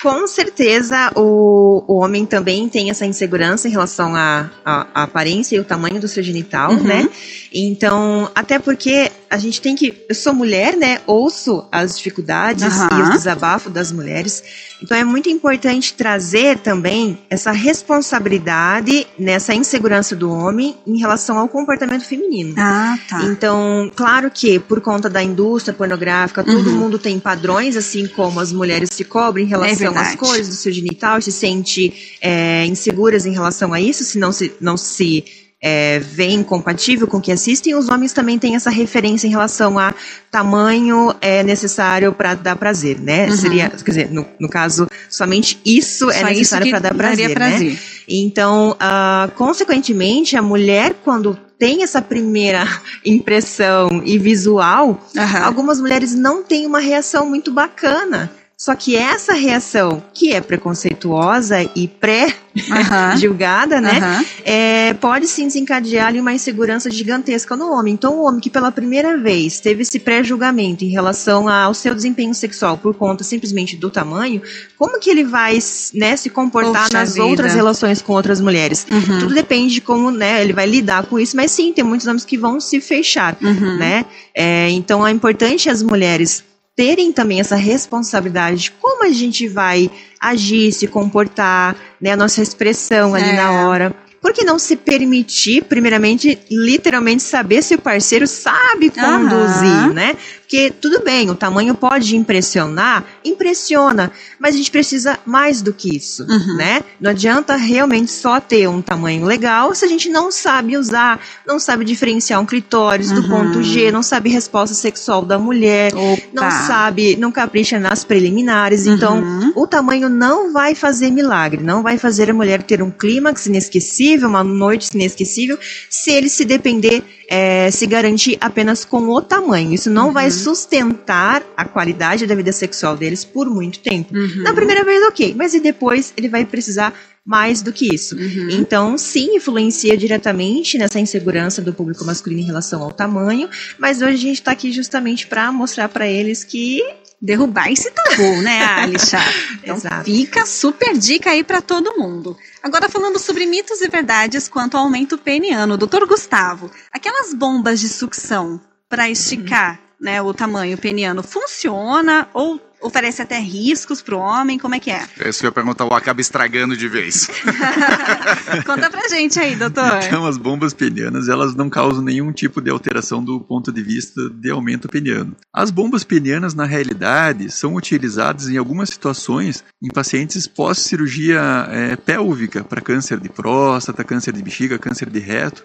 Com 0.00 0.26
certeza, 0.28 1.12
o, 1.14 1.84
o 1.86 1.98
homem 1.98 2.24
também 2.24 2.68
tem 2.68 2.88
essa 2.88 3.04
insegurança 3.04 3.68
em 3.68 3.72
relação 3.72 4.14
à, 4.14 4.48
à, 4.64 5.02
aparência 5.02 5.56
e 5.56 5.60
o 5.60 5.64
tamanho 5.64 6.00
do 6.00 6.06
seu 6.08 6.22
genital, 6.22 6.70
uhum. 6.70 6.84
né? 6.84 7.08
Então, 7.52 8.30
até 8.32 8.60
porque 8.60 9.10
a 9.30 9.38
gente 9.38 9.60
tem 9.60 9.74
que. 9.74 10.04
Eu 10.08 10.14
sou 10.14 10.32
mulher, 10.32 10.76
né? 10.76 11.00
Ouço 11.06 11.66
as 11.70 11.96
dificuldades 11.96 12.64
uhum. 12.64 12.98
e 12.98 13.02
os 13.02 13.10
desabafos 13.10 13.72
das 13.72 13.92
mulheres. 13.92 14.42
Então 14.82 14.96
é 14.96 15.04
muito 15.04 15.28
importante 15.28 15.94
trazer 15.94 16.58
também 16.58 17.18
essa 17.28 17.50
responsabilidade 17.50 19.06
nessa 19.18 19.54
insegurança 19.54 20.14
do 20.14 20.30
homem 20.30 20.76
em 20.86 20.98
relação 20.98 21.38
ao 21.38 21.48
comportamento 21.48 22.04
feminino. 22.04 22.54
Ah, 22.56 22.98
tá. 23.08 23.24
Então, 23.24 23.90
claro 23.94 24.30
que 24.30 24.58
por 24.58 24.80
conta 24.80 25.10
da 25.10 25.22
indústria 25.22 25.74
pornográfica, 25.74 26.44
todo 26.44 26.70
uhum. 26.70 26.76
mundo 26.76 26.98
tem 26.98 27.18
padrões, 27.18 27.76
assim 27.76 28.06
como 28.06 28.40
as 28.40 28.52
mulheres 28.52 28.90
se 28.92 29.04
cobrem 29.04 29.46
em 29.46 29.48
relação 29.48 29.94
é 29.94 29.98
às 29.98 30.14
cores 30.14 30.48
do 30.48 30.54
seu 30.54 30.72
genital, 30.72 31.20
se 31.20 31.32
sente 31.32 32.16
é, 32.20 32.64
inseguras 32.66 33.26
em 33.26 33.32
relação 33.32 33.72
a 33.72 33.80
isso, 33.80 34.04
se 34.04 34.18
não 34.18 34.32
se, 34.32 34.52
não 34.60 34.76
se 34.76 35.24
é, 35.60 35.98
vem 35.98 36.42
compatível 36.42 37.06
com 37.06 37.16
o 37.16 37.20
que 37.20 37.32
assistem, 37.32 37.74
os 37.74 37.88
homens 37.88 38.12
também 38.12 38.38
têm 38.38 38.54
essa 38.54 38.70
referência 38.70 39.26
em 39.26 39.30
relação 39.30 39.78
a 39.78 39.92
tamanho 40.30 41.14
é 41.20 41.42
necessário 41.42 42.12
para 42.12 42.34
dar 42.34 42.54
prazer, 42.56 43.00
né? 43.00 43.28
Uhum. 43.28 43.36
Seria, 43.36 43.70
quer 43.70 43.90
dizer, 43.90 44.10
no, 44.10 44.26
no 44.38 44.48
caso, 44.48 44.86
somente 45.10 45.58
isso 45.64 46.10
é 46.10 46.20
Só 46.20 46.20
é 46.20 46.30
necessário 46.30 46.70
para 46.70 46.78
dar 46.78 46.94
prazer, 46.94 47.34
prazer, 47.34 47.72
né? 47.72 47.78
Então, 48.08 48.70
uh, 48.72 49.30
consequentemente, 49.32 50.36
a 50.36 50.42
mulher, 50.42 50.94
quando 51.04 51.36
tem 51.58 51.82
essa 51.82 52.00
primeira 52.00 52.64
impressão 53.04 54.00
e 54.04 54.16
visual, 54.16 55.04
uhum. 55.14 55.44
algumas 55.44 55.80
mulheres 55.80 56.14
não 56.14 56.42
têm 56.42 56.66
uma 56.66 56.78
reação 56.78 57.28
muito 57.28 57.50
bacana. 57.50 58.30
Só 58.60 58.74
que 58.74 58.96
essa 58.96 59.34
reação, 59.34 60.02
que 60.12 60.32
é 60.32 60.40
preconceituosa 60.40 61.62
e 61.76 61.86
pré-julgada, 61.86 63.76
uhum. 63.76 63.82
né, 63.82 64.00
uhum. 64.00 64.24
É, 64.44 64.94
pode 64.94 65.28
sim 65.28 65.46
desencadear 65.46 66.08
ali 66.08 66.18
uma 66.18 66.32
insegurança 66.32 66.90
gigantesca 66.90 67.54
no 67.54 67.70
homem. 67.70 67.94
Então, 67.94 68.18
o 68.18 68.24
homem 68.24 68.40
que 68.40 68.50
pela 68.50 68.72
primeira 68.72 69.16
vez 69.16 69.60
teve 69.60 69.82
esse 69.82 70.00
pré-julgamento 70.00 70.84
em 70.84 70.88
relação 70.88 71.48
ao 71.48 71.72
seu 71.72 71.94
desempenho 71.94 72.34
sexual 72.34 72.76
por 72.76 72.94
conta 72.94 73.22
simplesmente 73.22 73.76
do 73.76 73.90
tamanho, 73.90 74.42
como 74.76 74.98
que 74.98 75.08
ele 75.08 75.22
vai 75.22 75.56
né, 75.94 76.16
se 76.16 76.28
comportar 76.28 76.86
Poxa 76.86 76.98
nas 76.98 77.14
vida. 77.14 77.26
outras 77.26 77.54
relações 77.54 78.02
com 78.02 78.12
outras 78.12 78.40
mulheres? 78.40 78.84
Uhum. 78.90 79.20
Tudo 79.20 79.34
depende 79.34 79.74
de 79.74 79.80
como 79.80 80.10
né, 80.10 80.42
ele 80.42 80.52
vai 80.52 80.66
lidar 80.66 81.06
com 81.06 81.16
isso, 81.20 81.36
mas 81.36 81.52
sim, 81.52 81.72
tem 81.72 81.84
muitos 81.84 82.08
homens 82.08 82.24
que 82.24 82.36
vão 82.36 82.58
se 82.58 82.80
fechar, 82.80 83.36
uhum. 83.40 83.78
né? 83.78 84.04
É, 84.34 84.68
então, 84.70 85.06
é 85.06 85.12
importante 85.12 85.70
as 85.70 85.80
mulheres 85.80 86.47
terem 86.78 87.10
também 87.10 87.40
essa 87.40 87.56
responsabilidade 87.56 88.56
de 88.62 88.70
como 88.70 89.02
a 89.02 89.10
gente 89.10 89.48
vai 89.48 89.90
agir, 90.20 90.70
se 90.70 90.86
comportar, 90.86 91.74
né, 92.00 92.12
a 92.12 92.16
nossa 92.16 92.40
expressão 92.40 93.16
ali 93.16 93.30
é. 93.30 93.32
na 93.32 93.66
hora. 93.66 93.92
Por 94.20 94.32
que 94.32 94.44
não 94.44 94.60
se 94.60 94.76
permitir, 94.76 95.64
primeiramente, 95.64 96.38
literalmente 96.48 97.24
saber 97.24 97.62
se 97.64 97.74
o 97.74 97.80
parceiro 97.80 98.28
sabe 98.28 98.90
conduzir, 98.90 99.88
uhum. 99.88 99.92
né? 99.92 100.16
Porque 100.48 100.70
tudo 100.70 101.04
bem, 101.04 101.28
o 101.28 101.34
tamanho 101.34 101.74
pode 101.74 102.16
impressionar, 102.16 103.04
impressiona, 103.22 104.10
mas 104.40 104.54
a 104.54 104.56
gente 104.56 104.70
precisa 104.70 105.18
mais 105.26 105.60
do 105.60 105.74
que 105.74 105.94
isso, 105.94 106.22
uhum. 106.22 106.56
né? 106.56 106.82
Não 106.98 107.10
adianta 107.10 107.54
realmente 107.54 108.10
só 108.10 108.40
ter 108.40 108.66
um 108.66 108.80
tamanho 108.80 109.26
legal 109.26 109.74
se 109.74 109.84
a 109.84 109.88
gente 109.88 110.08
não 110.08 110.32
sabe 110.32 110.78
usar, 110.78 111.20
não 111.46 111.58
sabe 111.58 111.84
diferenciar 111.84 112.40
um 112.40 112.46
clitóris 112.46 113.10
uhum. 113.10 113.20
do 113.20 113.28
ponto 113.28 113.62
G, 113.62 113.92
não 113.92 114.02
sabe 114.02 114.30
resposta 114.30 114.74
sexual 114.74 115.22
da 115.22 115.38
mulher, 115.38 115.92
Opa. 115.94 116.22
não 116.32 116.50
sabe, 116.50 117.14
não 117.16 117.30
capricha 117.30 117.78
nas 117.78 118.02
preliminares. 118.02 118.86
Então, 118.86 119.20
uhum. 119.20 119.52
o 119.54 119.66
tamanho 119.66 120.08
não 120.08 120.50
vai 120.50 120.74
fazer 120.74 121.10
milagre, 121.10 121.62
não 121.62 121.82
vai 121.82 121.98
fazer 121.98 122.30
a 122.30 122.34
mulher 122.34 122.62
ter 122.62 122.82
um 122.82 122.90
clímax 122.90 123.44
inesquecível, 123.44 124.26
uma 124.30 124.42
noite 124.42 124.88
inesquecível, 124.94 125.58
se 125.90 126.10
ele 126.10 126.30
se 126.30 126.46
depender 126.46 127.04
é, 127.28 127.70
se 127.70 127.86
garantir 127.86 128.38
apenas 128.40 128.86
com 128.86 129.08
o 129.10 129.20
tamanho. 129.20 129.74
Isso 129.74 129.90
não 129.90 130.06
uhum. 130.06 130.12
vai 130.12 130.30
sustentar 130.30 131.42
a 131.54 131.64
qualidade 131.66 132.26
da 132.26 132.34
vida 132.34 132.50
sexual 132.50 132.96
deles 132.96 133.24
por 133.24 133.50
muito 133.50 133.80
tempo. 133.80 134.14
Uhum. 134.14 134.42
Na 134.42 134.54
primeira 134.54 134.82
vez, 134.82 135.06
ok, 135.06 135.34
mas 135.36 135.52
e 135.52 135.60
depois 135.60 136.14
ele 136.16 136.28
vai 136.28 136.46
precisar 136.46 136.94
mais 137.24 137.60
do 137.60 137.70
que 137.70 137.94
isso. 137.94 138.16
Uhum. 138.16 138.48
Então, 138.52 138.96
sim, 138.96 139.36
influencia 139.36 139.94
diretamente 139.98 140.78
nessa 140.78 140.98
insegurança 140.98 141.60
do 141.60 141.74
público 141.74 142.02
masculino 142.02 142.40
em 142.40 142.46
relação 142.46 142.82
ao 142.82 142.90
tamanho, 142.90 143.50
mas 143.78 144.00
hoje 144.00 144.14
a 144.14 144.16
gente 144.16 144.34
está 144.36 144.52
aqui 144.52 144.72
justamente 144.72 145.26
para 145.26 145.52
mostrar 145.52 145.90
para 145.90 146.08
eles 146.08 146.42
que 146.42 146.82
derrubar 147.20 147.70
esse 147.70 147.90
tabu, 147.90 148.42
né, 148.42 148.62
Alisha? 148.64 149.18
Então 149.62 149.76
Exato. 149.76 150.04
fica 150.04 150.46
super 150.46 150.96
dica 150.96 151.30
aí 151.30 151.44
para 151.44 151.60
todo 151.60 151.98
mundo. 151.98 152.34
Agora 152.62 152.88
falando 152.88 153.18
sobre 153.18 153.44
mitos 153.44 153.82
e 153.82 153.88
verdades 153.88 154.48
quanto 154.48 154.78
ao 154.78 154.84
aumento 154.84 155.18
peniano, 155.18 155.76
doutor 155.76 156.06
Gustavo, 156.06 156.70
aquelas 156.90 157.34
bombas 157.34 157.78
de 157.78 157.88
sucção 157.88 158.58
para 158.88 159.10
esticar, 159.10 159.72
uhum. 159.72 160.06
né, 160.06 160.22
o 160.22 160.32
tamanho 160.32 160.78
peniano, 160.78 161.22
funciona 161.22 162.28
ou 162.32 162.58
oferece 162.80 163.22
até 163.22 163.38
riscos 163.38 164.00
para 164.00 164.16
o 164.16 164.18
homem? 164.18 164.58
Como 164.58 164.74
é 164.74 164.80
que 164.80 164.90
é? 164.90 165.06
Isso 165.26 165.44
eu 165.44 165.48
ia 165.48 165.52
perguntar, 165.52 165.84
ou 165.84 165.94
acaba 165.94 166.20
estragando 166.20 166.76
de 166.76 166.88
vez. 166.88 167.28
Conta 168.64 168.90
pra 168.90 169.08
gente 169.08 169.38
aí, 169.38 169.56
doutor. 169.56 170.00
Então, 170.04 170.26
as 170.26 170.36
bombas 170.36 170.72
penianas, 170.72 171.28
elas 171.28 171.54
não 171.54 171.68
causam 171.68 172.02
nenhum 172.02 172.32
tipo 172.32 172.60
de 172.60 172.70
alteração 172.70 173.22
do 173.22 173.40
ponto 173.40 173.72
de 173.72 173.82
vista 173.82 174.28
de 174.30 174.50
aumento 174.50 174.88
peniano. 174.88 175.36
As 175.52 175.70
bombas 175.70 176.04
penianas, 176.04 176.54
na 176.54 176.64
realidade, 176.64 177.50
são 177.50 177.74
utilizadas 177.74 178.48
em 178.48 178.56
algumas 178.56 178.90
situações 178.90 179.64
em 179.82 179.88
pacientes 179.88 180.46
pós-cirurgia 180.46 181.40
é, 181.70 181.96
pélvica, 181.96 182.64
para 182.64 182.80
câncer 182.80 183.18
de 183.20 183.28
próstata, 183.28 184.04
câncer 184.04 184.32
de 184.32 184.42
bexiga, 184.42 184.78
câncer 184.78 185.10
de 185.10 185.18
reto, 185.18 185.64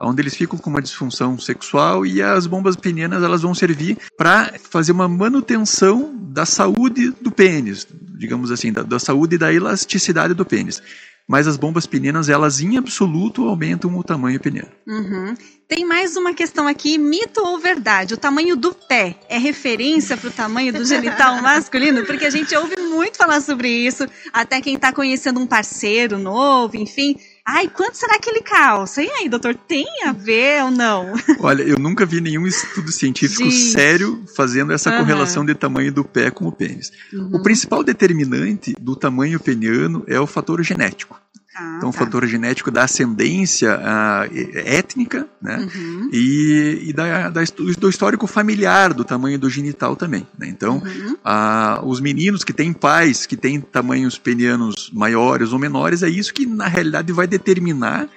onde 0.00 0.22
eles 0.22 0.34
ficam 0.34 0.58
com 0.58 0.70
uma 0.70 0.82
disfunção 0.82 1.38
sexual 1.38 2.04
e 2.04 2.22
as 2.22 2.46
bombas 2.46 2.76
penianas 2.76 3.22
elas 3.22 3.42
vão 3.42 3.54
servir 3.54 3.96
para 4.16 4.52
fazer 4.70 4.92
uma 4.92 5.08
manutenção 5.08 6.14
da 6.16 6.44
saúde 6.44 7.10
do 7.20 7.30
pênis, 7.30 7.86
digamos 8.18 8.50
assim, 8.50 8.72
da, 8.72 8.82
da 8.82 8.98
saúde 8.98 9.36
e 9.36 9.38
da 9.38 9.52
elasticidade 9.52 10.34
do 10.34 10.44
pênis. 10.44 10.82
Mas 11.26 11.46
as 11.46 11.56
bombas 11.56 11.86
penianas, 11.86 12.28
elas 12.28 12.60
em 12.60 12.76
absoluto 12.76 13.48
aumentam 13.48 13.96
o 13.96 14.02
tamanho 14.02 14.38
peniano. 14.38 14.68
Uhum. 14.86 15.34
Tem 15.66 15.82
mais 15.82 16.16
uma 16.16 16.34
questão 16.34 16.68
aqui, 16.68 16.98
mito 16.98 17.40
ou 17.40 17.58
verdade? 17.58 18.12
O 18.12 18.18
tamanho 18.18 18.54
do 18.54 18.74
pé 18.74 19.18
é 19.26 19.38
referência 19.38 20.18
para 20.18 20.28
o 20.28 20.32
tamanho 20.32 20.70
do 20.70 20.84
genital 20.84 21.40
masculino? 21.40 22.04
Porque 22.04 22.26
a 22.26 22.30
gente 22.30 22.54
ouve 22.54 22.76
muito 22.76 23.16
falar 23.16 23.40
sobre 23.40 23.68
isso, 23.68 24.06
até 24.30 24.60
quem 24.60 24.74
está 24.74 24.92
conhecendo 24.92 25.40
um 25.40 25.46
parceiro 25.46 26.18
novo, 26.18 26.76
enfim. 26.76 27.16
Ai, 27.46 27.68
quanto 27.68 27.94
será 27.96 28.18
que 28.18 28.30
ele 28.30 28.40
calça? 28.40 29.02
E 29.02 29.10
aí, 29.10 29.28
doutor, 29.28 29.54
tem 29.54 29.86
a 30.06 30.12
ver 30.12 30.64
ou 30.64 30.70
não? 30.70 31.12
Olha, 31.40 31.62
eu 31.62 31.78
nunca 31.78 32.06
vi 32.06 32.18
nenhum 32.18 32.46
estudo 32.46 32.90
científico 32.90 33.44
Gente. 33.44 33.70
sério 33.70 34.24
fazendo 34.34 34.72
essa 34.72 34.90
uhum. 34.90 34.98
correlação 34.98 35.44
de 35.44 35.54
tamanho 35.54 35.92
do 35.92 36.02
pé 36.02 36.30
com 36.30 36.46
o 36.46 36.52
pênis. 36.52 36.90
Uhum. 37.12 37.30
O 37.34 37.42
principal 37.42 37.84
determinante 37.84 38.74
do 38.80 38.96
tamanho 38.96 39.38
peniano 39.38 40.02
é 40.06 40.18
o 40.18 40.26
fator 40.26 40.62
genético. 40.62 41.20
Ah, 41.56 41.74
então, 41.76 41.90
tá. 41.92 41.96
o 41.96 42.04
fator 42.04 42.26
genético 42.26 42.70
da 42.70 42.82
ascendência 42.82 43.78
uh, 43.78 44.58
étnica, 44.66 45.28
né? 45.40 45.68
Uhum. 45.74 46.10
E, 46.12 46.88
e 46.88 46.92
da, 46.92 47.30
da, 47.30 47.40
do 47.78 47.88
histórico 47.88 48.26
familiar 48.26 48.92
do 48.92 49.04
tamanho 49.04 49.38
do 49.38 49.48
genital 49.48 49.94
também. 49.94 50.26
Né? 50.36 50.48
Então, 50.48 50.78
uhum. 50.78 51.12
uh, 51.14 51.86
os 51.86 52.00
meninos 52.00 52.42
que 52.42 52.52
têm 52.52 52.72
pais 52.72 53.24
que 53.24 53.36
têm 53.36 53.60
tamanhos 53.60 54.18
penianos 54.18 54.90
maiores 54.92 55.52
ou 55.52 55.58
menores, 55.58 56.02
é 56.02 56.08
isso 56.08 56.34
que 56.34 56.44
na 56.44 56.66
realidade 56.66 57.12
vai 57.12 57.26
determinar 57.26 58.08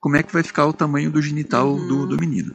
como 0.00 0.16
é 0.16 0.22
que 0.22 0.32
vai 0.32 0.42
ficar 0.42 0.66
o 0.66 0.72
tamanho 0.72 1.10
do 1.10 1.20
genital 1.20 1.72
uhum. 1.72 1.88
do, 1.88 2.06
do 2.06 2.16
menino. 2.16 2.54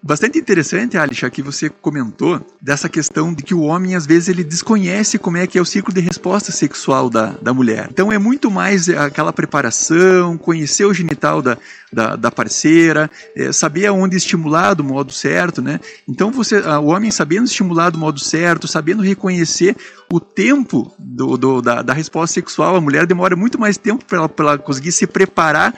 Bastante 0.00 0.38
interessante, 0.38 0.96
Alisha, 0.96 1.28
que 1.28 1.42
você 1.42 1.68
comentou 1.68 2.40
dessa 2.60 2.88
questão 2.88 3.34
de 3.34 3.42
que 3.42 3.54
o 3.54 3.62
homem, 3.62 3.96
às 3.96 4.06
vezes, 4.06 4.28
ele 4.28 4.44
desconhece 4.44 5.18
como 5.18 5.36
é 5.36 5.46
que 5.46 5.58
é 5.58 5.60
o 5.60 5.64
ciclo 5.64 5.92
de 5.92 6.00
resposta 6.00 6.52
sexual 6.52 7.10
da, 7.10 7.34
da 7.42 7.52
mulher. 7.52 7.88
Então, 7.90 8.12
é 8.12 8.18
muito 8.18 8.50
mais 8.50 8.88
aquela 8.88 9.32
preparação, 9.32 10.38
conhecer 10.38 10.84
o 10.84 10.94
genital 10.94 11.42
da, 11.42 11.58
da, 11.92 12.14
da 12.14 12.30
parceira, 12.30 13.10
é, 13.34 13.50
saber 13.50 13.86
aonde 13.86 14.16
estimular 14.16 14.74
do 14.74 14.84
modo 14.84 15.12
certo, 15.12 15.60
né? 15.60 15.80
Então, 16.06 16.30
você, 16.30 16.60
o 16.60 16.86
homem 16.86 17.10
sabendo 17.10 17.46
estimular 17.46 17.90
do 17.90 17.98
modo 17.98 18.20
certo, 18.20 18.68
sabendo 18.68 19.02
reconhecer 19.02 19.76
o 20.10 20.20
tempo 20.20 20.92
do, 20.98 21.36
do 21.36 21.60
da, 21.60 21.82
da 21.82 21.92
resposta 21.92 22.34
sexual, 22.34 22.76
a 22.76 22.80
mulher 22.80 23.06
demora 23.06 23.36
muito 23.36 23.58
mais 23.58 23.76
tempo 23.76 24.04
para 24.04 24.18
ela, 24.18 24.30
ela 24.38 24.58
conseguir 24.58 24.92
se 24.92 25.06
preparar 25.06 25.74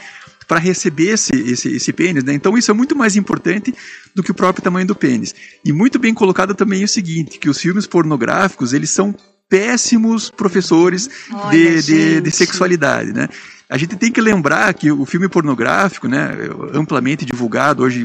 para 0.51 0.59
receber 0.59 1.11
esse, 1.11 1.33
esse, 1.33 1.69
esse 1.77 1.93
pênis. 1.93 2.25
Né? 2.25 2.35
Então 2.35 2.59
isso 2.59 2.73
é 2.73 2.75
muito 2.75 2.97
mais 2.97 3.15
importante 3.15 3.73
do 4.13 4.21
que 4.21 4.33
o 4.33 4.35
próprio 4.35 4.65
tamanho 4.65 4.85
do 4.85 4.97
pênis. 4.97 5.33
E 5.65 5.73
muito 5.73 5.97
bem 5.97 6.13
colocado 6.13 6.57
também 6.57 6.83
é 6.83 6.85
o 6.85 6.89
seguinte, 6.89 7.39
que 7.39 7.49
os 7.49 7.61
filmes 7.61 7.87
pornográficos, 7.87 8.73
eles 8.73 8.91
são 8.91 9.15
péssimos 9.49 10.29
professores 10.29 11.09
Olha, 11.33 11.51
de, 11.51 11.83
de, 11.83 12.21
de, 12.21 12.31
sexualidade, 12.33 13.13
né? 13.13 13.29
A 13.69 13.79
gente 13.79 13.95
tem 13.97 14.11
que 14.11 14.21
lembrar 14.21 14.75
que 14.75 14.91
o 14.91 15.07
filme 15.07 15.29
pornográfico, 15.29 16.09
né, 16.09 16.31
amplamente 16.75 17.25
divulgado 17.25 17.85
hoje 17.85 18.05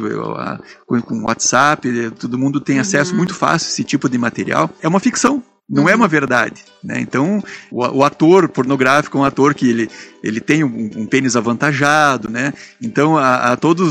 com, 0.85 1.01
com 1.01 1.23
WhatsApp, 1.23 2.11
todo 2.19 2.37
mundo 2.37 2.61
tem 2.61 2.77
acesso 2.77 3.11
uhum. 3.11 3.17
muito 3.17 3.33
fácil 3.33 3.69
a 3.69 3.71
esse 3.71 3.83
tipo 3.83 4.07
de 4.07 4.19
material, 4.19 4.69
é 4.83 4.87
uma 4.87 4.99
ficção. 4.99 5.41
Não 5.67 5.83
é 5.83 5.85
uhum. 5.85 5.91
é 5.91 5.95
uma 5.95 6.07
verdade. 6.07 6.63
Né? 6.83 6.99
Então, 6.99 7.43
o, 7.71 7.81
o, 7.97 8.03
ator 8.03 8.47
pornográfico 8.47 9.17
é 9.17 9.21
um 9.21 9.23
ator 9.23 9.55
que 9.55 9.67
ele, 9.67 9.89
ele 10.23 10.39
tem 10.39 10.63
um, 10.63 10.91
um 10.95 11.05
pênis 11.07 11.35
avantajado, 11.35 12.29
né? 12.29 12.53
Então, 12.79 13.17
a, 13.17 13.53
a 13.53 13.57
todas 13.57 13.87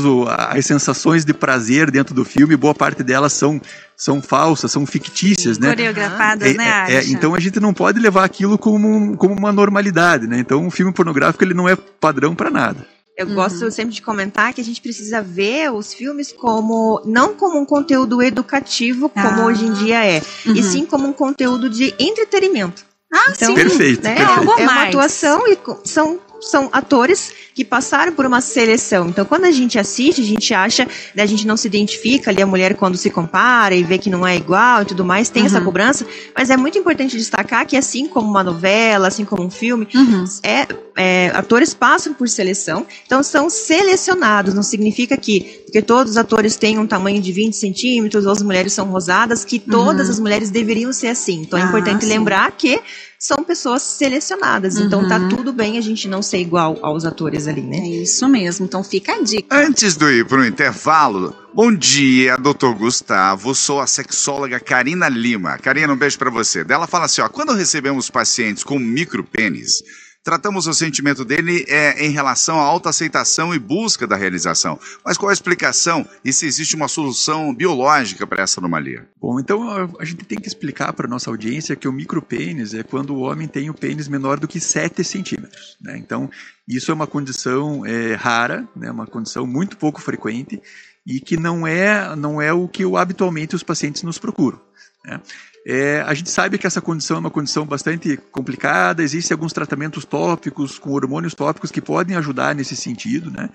as 0.49 0.65
sensações 0.65 1.25
de 1.25 1.33
prazer 1.33 1.91
dentro 1.91 2.15
do 2.15 2.23
filme, 2.23 2.55
boa 2.55 2.73
parte 2.73 3.03
delas 3.03 3.33
são, 3.33 3.61
são 3.97 4.21
falsas, 4.21 4.71
são 4.71 4.85
fictícias, 4.85 5.59
né? 5.59 5.69
Coreografadas, 5.69 6.53
é, 6.53 6.53
né, 6.53 6.85
é, 6.87 7.05
Então, 7.07 7.35
a 7.35 7.39
gente 7.41 7.59
não 7.59 7.73
pode 7.73 7.99
levar 7.99 8.23
aquilo 8.23 8.57
como, 8.57 9.17
como 9.17 9.35
uma 9.35 9.51
normalidade, 9.51 10.27
né? 10.27 10.39
Então, 10.39 10.65
um 10.65 10.71
filme 10.71 10.93
pornográfico, 10.93 11.43
ele 11.43 11.53
não 11.53 11.67
é 11.67 11.75
padrão 11.75 12.33
para 12.33 12.49
nada. 12.49 12.94
Eu 13.17 13.27
uhum. 13.27 13.35
gosto 13.35 13.71
sempre 13.71 13.93
de 13.93 14.01
comentar 14.01 14.53
que 14.53 14.59
a 14.59 14.63
gente 14.63 14.81
precisa 14.81 15.21
ver 15.21 15.71
os 15.71 15.93
filmes 15.93 16.33
como 16.33 17.01
não 17.05 17.33
como 17.33 17.57
um 17.57 17.65
conteúdo 17.65 18.21
educativo, 18.21 19.07
como 19.07 19.41
ah. 19.41 19.45
hoje 19.45 19.65
em 19.65 19.73
dia 19.73 20.05
é, 20.05 20.21
uhum. 20.45 20.53
e 20.53 20.61
sim 20.61 20.85
como 20.85 21.07
um 21.07 21.13
conteúdo 21.13 21.69
de 21.69 21.93
entretenimento. 21.97 22.83
Ah, 23.13 23.31
então, 23.33 23.49
sim. 23.49 23.55
Perfeito. 23.55 24.03
Né, 24.03 24.15
perfeito. 24.15 24.59
É 24.59 24.63
uma 24.63 24.83
atuação 24.83 25.47
e 25.47 25.57
são 25.85 26.19
são 26.41 26.69
atores 26.71 27.33
que 27.53 27.63
passaram 27.63 28.13
por 28.13 28.25
uma 28.25 28.41
seleção. 28.41 29.07
Então, 29.07 29.25
quando 29.25 29.45
a 29.45 29.51
gente 29.51 29.79
assiste, 29.79 30.21
a 30.21 30.25
gente 30.25 30.53
acha, 30.53 30.87
né, 31.15 31.23
a 31.23 31.25
gente 31.25 31.47
não 31.47 31.55
se 31.55 31.67
identifica 31.67 32.29
ali 32.29 32.41
a 32.41 32.45
mulher 32.45 32.75
quando 32.75 32.97
se 32.97 33.09
compara 33.09 33.73
e 33.73 33.83
vê 33.83 33.97
que 33.97 34.09
não 34.09 34.27
é 34.27 34.35
igual 34.35 34.81
e 34.81 34.85
tudo 34.85 35.05
mais, 35.05 35.29
tem 35.29 35.43
uhum. 35.43 35.47
essa 35.47 35.61
cobrança, 35.61 36.05
mas 36.37 36.49
é 36.49 36.57
muito 36.57 36.77
importante 36.77 37.17
destacar 37.17 37.65
que 37.65 37.77
assim 37.77 38.07
como 38.07 38.29
uma 38.29 38.43
novela, 38.43 39.07
assim 39.07 39.23
como 39.23 39.43
um 39.43 39.49
filme, 39.49 39.87
uhum. 39.95 40.25
é, 40.43 40.67
é, 40.97 41.31
atores 41.33 41.73
passam 41.73 42.13
por 42.13 42.27
seleção, 42.27 42.85
então 43.05 43.23
são 43.23 43.49
selecionados, 43.49 44.53
não 44.53 44.63
significa 44.63 45.15
que 45.17 45.63
porque 45.75 45.85
todos 45.85 46.11
os 46.11 46.17
atores 46.17 46.55
têm 46.55 46.79
um 46.79 46.87
tamanho 46.87 47.21
de 47.21 47.33
20 47.33 47.53
centímetros, 47.53 48.25
ou 48.25 48.31
as 48.31 48.41
mulheres 48.41 48.71
são 48.71 48.85
rosadas, 48.85 49.43
que 49.43 49.59
todas 49.59 50.07
uhum. 50.07 50.13
as 50.13 50.19
mulheres 50.21 50.49
deveriam 50.49 50.93
ser 50.93 51.07
assim. 51.07 51.41
Então 51.41 51.59
é 51.59 51.63
ah, 51.63 51.65
importante 51.65 52.05
sim. 52.05 52.11
lembrar 52.11 52.49
que 52.53 52.79
são 53.25 53.43
pessoas 53.43 53.81
selecionadas. 53.81 54.77
Uhum. 54.77 54.85
Então 54.85 55.07
tá 55.07 55.17
uhum. 55.17 55.29
tudo 55.29 55.51
bem 55.51 55.79
a 55.79 55.81
gente 55.81 56.07
não 56.07 56.21
ser 56.21 56.37
igual 56.37 56.77
aos 56.83 57.05
atores 57.05 57.47
ali, 57.47 57.63
né? 57.63 57.77
É 57.77 58.03
isso 58.03 58.29
mesmo. 58.29 58.67
Então 58.67 58.83
fica 58.83 59.13
a 59.13 59.23
dica. 59.23 59.47
Antes 59.57 59.95
de 59.97 60.19
ir 60.19 60.27
pro 60.27 60.45
intervalo, 60.45 61.35
bom 61.51 61.73
dia, 61.73 62.37
doutor 62.37 62.75
Gustavo. 62.75 63.55
Sou 63.55 63.81
a 63.81 63.87
sexóloga 63.87 64.59
Karina 64.59 65.09
Lima. 65.09 65.57
Karina, 65.57 65.91
um 65.91 65.97
beijo 65.97 66.19
para 66.19 66.29
você. 66.29 66.63
Dela 66.63 66.85
fala 66.85 67.05
assim: 67.05 67.21
ó, 67.21 67.27
quando 67.27 67.53
recebemos 67.53 68.11
pacientes 68.11 68.63
com 68.63 68.77
micropênis, 68.77 69.81
Tratamos 70.25 70.65
o 70.65 70.73
sentimento 70.73 71.23
dele 71.23 71.63
é, 71.67 72.03
em 72.03 72.09
relação 72.09 72.59
à 72.59 72.63
autoaceitação 72.63 73.53
e 73.53 73.59
busca 73.59 74.07
da 74.07 74.15
realização. 74.15 74.79
Mas 75.05 75.19
qual 75.19 75.29
a 75.29 75.33
explicação 75.33 76.03
e 76.23 76.33
se 76.33 76.47
existe 76.47 76.75
uma 76.75 76.87
solução 76.87 77.53
biológica 77.53 78.25
para 78.25 78.41
essa 78.41 78.59
anomalia? 78.59 79.07
Bom, 79.21 79.39
então 79.39 79.87
a 79.99 80.03
gente 80.03 80.25
tem 80.25 80.39
que 80.39 80.47
explicar 80.47 80.93
para 80.93 81.07
nossa 81.07 81.29
audiência 81.29 81.75
que 81.75 81.87
o 81.87 81.93
micropênis 81.93 82.73
é 82.73 82.81
quando 82.81 83.11
o 83.11 83.19
homem 83.19 83.47
tem 83.47 83.69
o 83.69 83.73
pênis 83.75 84.07
menor 84.07 84.39
do 84.39 84.47
que 84.47 84.59
7 84.59 85.03
centímetros. 85.03 85.77
Né? 85.79 85.95
Então, 85.95 86.27
isso 86.67 86.89
é 86.89 86.93
uma 86.95 87.05
condição 87.05 87.85
é, 87.85 88.15
rara, 88.15 88.67
né? 88.75 88.89
uma 88.89 89.05
condição 89.05 89.45
muito 89.45 89.77
pouco 89.77 90.01
frequente 90.01 90.59
e 91.05 91.19
que 91.19 91.37
não 91.37 91.67
é, 91.67 92.15
não 92.15 92.41
é 92.41 92.51
o 92.51 92.67
que 92.67 92.81
habitualmente 92.97 93.55
os 93.55 93.61
pacientes 93.61 94.01
nos 94.01 94.17
procuram. 94.17 94.59
Né? 95.05 95.21
É, 95.65 96.01
a 96.01 96.13
gente 96.13 96.29
sabe 96.29 96.59
que 96.59 96.67
essa 96.67 96.79
condição 96.79 97.17
é 97.17 97.19
uma 97.19 97.31
condição 97.31 97.65
bastante 97.65 98.17
complicada, 98.31 99.01
existem 99.01 99.33
alguns 99.33 99.51
tratamentos 99.51 100.05
tópicos, 100.05 100.77
com 100.77 100.91
hormônios 100.91 101.33
tópicos, 101.33 101.71
que 101.71 101.81
podem 101.81 102.15
ajudar 102.15 102.53
nesse 102.53 102.75
sentido, 102.75 103.31
né? 103.31 103.49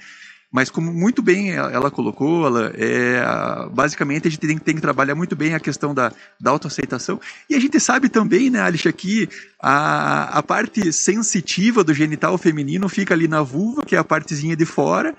Mas 0.52 0.68
como 0.68 0.92
muito 0.92 1.22
bem 1.22 1.52
ela 1.52 1.92
colocou, 1.92 2.44
ela, 2.44 2.72
é, 2.74 3.22
basicamente 3.72 4.26
a 4.26 4.30
gente 4.32 4.40
tem, 4.40 4.58
tem, 4.58 4.74
que 4.74 4.80
trabalhar 4.80 5.14
muito 5.14 5.36
bem 5.36 5.54
a 5.54 5.60
questão 5.60 5.94
da, 5.94 6.12
da 6.40 6.50
autoaceitação. 6.50 7.20
E 7.48 7.54
a 7.54 7.60
gente 7.60 7.78
sabe 7.78 8.08
também, 8.08 8.50
né, 8.50 8.60
Alice, 8.60 8.92
que 8.92 9.28
a, 9.60 10.38
a 10.38 10.42
parte 10.42 10.92
sensitiva 10.92 11.84
do 11.84 11.94
genital 11.94 12.36
feminino 12.36 12.88
fica 12.88 13.14
ali 13.14 13.28
na 13.28 13.42
vulva, 13.42 13.84
que 13.86 13.94
é 13.94 13.98
a 14.00 14.02
partezinha 14.02 14.56
de 14.56 14.66
fora, 14.66 15.14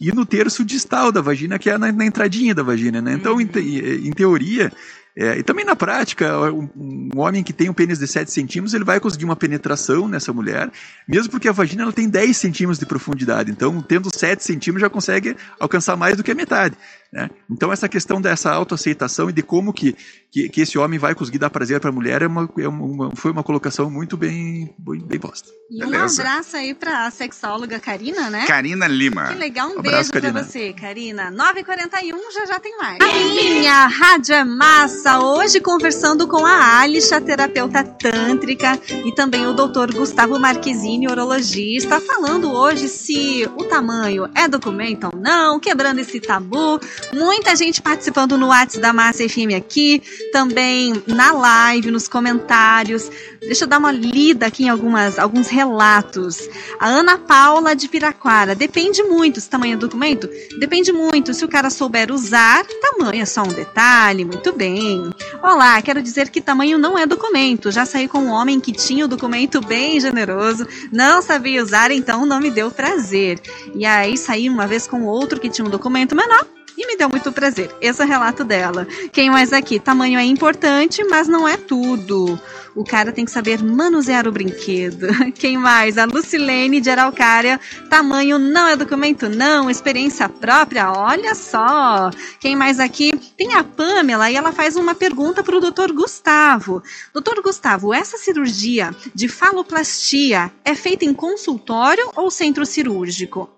e 0.00 0.10
no 0.12 0.24
terço 0.24 0.64
distal 0.64 1.12
da 1.12 1.20
vagina, 1.20 1.58
que 1.58 1.68
é 1.68 1.76
na, 1.76 1.92
na 1.92 2.06
entradinha 2.06 2.54
da 2.54 2.62
vagina, 2.62 3.02
né? 3.02 3.12
Então, 3.12 3.34
uhum. 3.34 3.42
em, 3.42 4.08
em 4.08 4.12
teoria, 4.12 4.72
é, 5.16 5.38
e 5.38 5.42
também 5.42 5.64
na 5.64 5.74
prática, 5.74 6.50
um, 6.52 6.68
um, 6.76 7.10
homem 7.16 7.42
que 7.42 7.52
tem 7.52 7.68
um 7.68 7.72
pênis 7.72 7.98
de 7.98 8.06
7 8.06 8.30
centímetros, 8.30 8.74
ele 8.74 8.84
vai 8.84 9.00
conseguir 9.00 9.24
uma 9.24 9.36
penetração 9.36 10.06
nessa 10.06 10.32
mulher, 10.32 10.70
mesmo 11.06 11.30
porque 11.30 11.48
a 11.48 11.52
vagina 11.52 11.82
ela 11.82 11.92
tem 11.92 12.08
10 12.08 12.36
centímetros 12.36 12.78
de 12.78 12.86
profundidade. 12.86 13.50
Então, 13.50 13.82
tendo 13.82 14.14
7 14.14 14.42
centímetros, 14.42 14.82
já 14.82 14.90
consegue 14.90 15.36
alcançar 15.58 15.96
mais 15.96 16.16
do 16.16 16.22
que 16.22 16.30
a 16.30 16.34
metade. 16.34 16.76
Né? 17.12 17.28
Então, 17.50 17.72
essa 17.72 17.88
questão 17.88 18.20
dessa 18.20 18.52
autoaceitação 18.52 19.28
e 19.28 19.32
de 19.32 19.42
como 19.42 19.72
que, 19.72 19.96
que, 20.30 20.48
que 20.48 20.60
esse 20.60 20.78
homem 20.78 20.96
vai 20.96 21.12
conseguir 21.12 21.38
dar 21.38 21.50
prazer 21.50 21.80
para 21.80 21.90
a 21.90 21.92
mulher 21.92 22.22
é 22.22 22.26
uma, 22.28 22.48
é 22.56 22.68
uma, 22.68 23.10
foi 23.16 23.32
uma 23.32 23.42
colocação 23.42 23.90
muito 23.90 24.16
bem, 24.16 24.72
bem, 24.78 25.00
bem 25.00 25.18
posta. 25.18 25.48
E 25.68 25.78
Beleza. 25.80 26.22
um 26.22 26.26
abraço 26.26 26.56
aí 26.56 26.72
para 26.72 27.06
a 27.06 27.10
sexóloga 27.10 27.80
Karina, 27.80 28.30
né? 28.30 28.46
Karina 28.46 28.86
Lima. 28.86 29.28
Que 29.28 29.34
legal, 29.34 29.70
um, 29.70 29.78
um 29.78 29.82
beijo 29.82 30.12
para 30.12 30.30
você, 30.30 30.72
Karina. 30.72 31.32
9h41, 31.32 32.32
já 32.32 32.46
já 32.46 32.60
tem 32.60 32.76
mais. 32.78 32.98
A 33.00 33.06
minha 33.06 33.86
Rádio 33.88 34.34
é 34.34 34.44
Massa, 34.44 35.20
hoje 35.20 35.60
conversando 35.60 36.28
com 36.28 36.46
a 36.46 36.80
Alisha, 36.80 37.20
terapeuta 37.20 37.82
tântrica, 37.82 38.78
e 39.04 39.12
também 39.14 39.46
o 39.46 39.52
doutor 39.52 39.92
Gustavo 39.92 40.38
Marquezine, 40.38 41.08
urologista, 41.08 42.00
falando 42.00 42.52
hoje 42.52 42.88
se 42.88 43.48
o 43.56 43.64
tamanho 43.64 44.30
é 44.34 44.46
documento 44.46 45.08
ou 45.12 45.20
não, 45.20 45.58
quebrando 45.58 45.98
esse 45.98 46.20
tabu, 46.20 46.78
Muita 47.12 47.56
gente 47.56 47.82
participando 47.82 48.38
no 48.38 48.48
WhatsApp 48.48 48.80
da 48.80 48.92
Massa 48.92 49.28
FM 49.28 49.54
aqui, 49.56 50.02
também 50.32 51.02
na 51.06 51.32
live, 51.32 51.90
nos 51.90 52.06
comentários. 52.06 53.10
Deixa 53.40 53.64
eu 53.64 53.68
dar 53.68 53.78
uma 53.78 53.90
lida 53.90 54.46
aqui 54.46 54.64
em 54.64 54.68
algumas, 54.68 55.18
alguns 55.18 55.48
relatos. 55.48 56.48
A 56.78 56.88
Ana 56.88 57.18
Paula 57.18 57.74
de 57.74 57.88
Piraquara. 57.88 58.54
Depende 58.54 59.02
muito. 59.02 59.40
Se 59.40 59.48
tamanho 59.48 59.74
é 59.74 59.76
documento? 59.76 60.28
Depende 60.58 60.92
muito. 60.92 61.34
Se 61.34 61.44
o 61.44 61.48
cara 61.48 61.70
souber 61.70 62.12
usar, 62.12 62.64
tamanho 62.80 63.22
é 63.22 63.24
só 63.24 63.42
um 63.42 63.48
detalhe. 63.52 64.24
Muito 64.24 64.52
bem. 64.52 65.10
Olá, 65.42 65.80
quero 65.82 66.02
dizer 66.02 66.28
que 66.30 66.40
tamanho 66.40 66.78
não 66.78 66.96
é 66.96 67.06
documento. 67.06 67.70
Já 67.70 67.84
saí 67.84 68.06
com 68.06 68.18
um 68.18 68.30
homem 68.30 68.60
que 68.60 68.72
tinha 68.72 69.04
o 69.04 69.08
documento 69.08 69.60
bem 69.60 69.98
generoso, 70.00 70.66
não 70.92 71.20
sabia 71.22 71.62
usar, 71.62 71.90
então 71.90 72.24
não 72.24 72.40
me 72.40 72.50
deu 72.50 72.70
prazer. 72.70 73.40
E 73.74 73.84
aí 73.84 74.16
saí 74.16 74.48
uma 74.48 74.66
vez 74.66 74.86
com 74.86 75.04
outro 75.04 75.40
que 75.40 75.48
tinha 75.48 75.66
um 75.66 75.70
documento 75.70 76.14
menor 76.14 76.46
e 76.80 76.86
me 76.86 76.96
deu 76.96 77.10
muito 77.10 77.30
prazer. 77.30 77.70
Esse 77.78 78.00
é 78.00 78.04
o 78.06 78.08
relato 78.08 78.42
dela. 78.42 78.86
Quem 79.12 79.30
mais 79.30 79.52
aqui? 79.52 79.78
Tamanho 79.78 80.18
é 80.18 80.24
importante, 80.24 81.04
mas 81.04 81.28
não 81.28 81.46
é 81.46 81.58
tudo. 81.58 82.40
O 82.74 82.82
cara 82.82 83.12
tem 83.12 83.26
que 83.26 83.30
saber 83.30 83.62
manusear 83.62 84.26
o 84.26 84.32
brinquedo. 84.32 85.08
Quem 85.36 85.58
mais? 85.58 85.98
A 85.98 86.06
Lucilene 86.06 86.80
de 86.80 86.88
Araucária. 86.88 87.60
Tamanho 87.90 88.38
não 88.38 88.66
é 88.66 88.76
documento, 88.76 89.28
não. 89.28 89.68
Experiência 89.68 90.26
própria, 90.26 90.90
olha 90.90 91.34
só. 91.34 92.10
Quem 92.38 92.56
mais 92.56 92.80
aqui? 92.80 93.12
Tem 93.36 93.52
a 93.52 93.62
Pamela 93.62 94.30
e 94.30 94.36
ela 94.36 94.50
faz 94.50 94.74
uma 94.76 94.94
pergunta 94.94 95.42
para 95.42 95.56
o 95.56 95.60
doutor 95.60 95.92
Gustavo. 95.92 96.82
Doutor 97.12 97.42
Gustavo, 97.42 97.92
essa 97.92 98.16
cirurgia 98.16 98.94
de 99.14 99.28
faloplastia 99.28 100.50
é 100.64 100.74
feita 100.74 101.04
em 101.04 101.12
consultório 101.12 102.10
ou 102.16 102.30
centro 102.30 102.64
cirúrgico? 102.64 103.50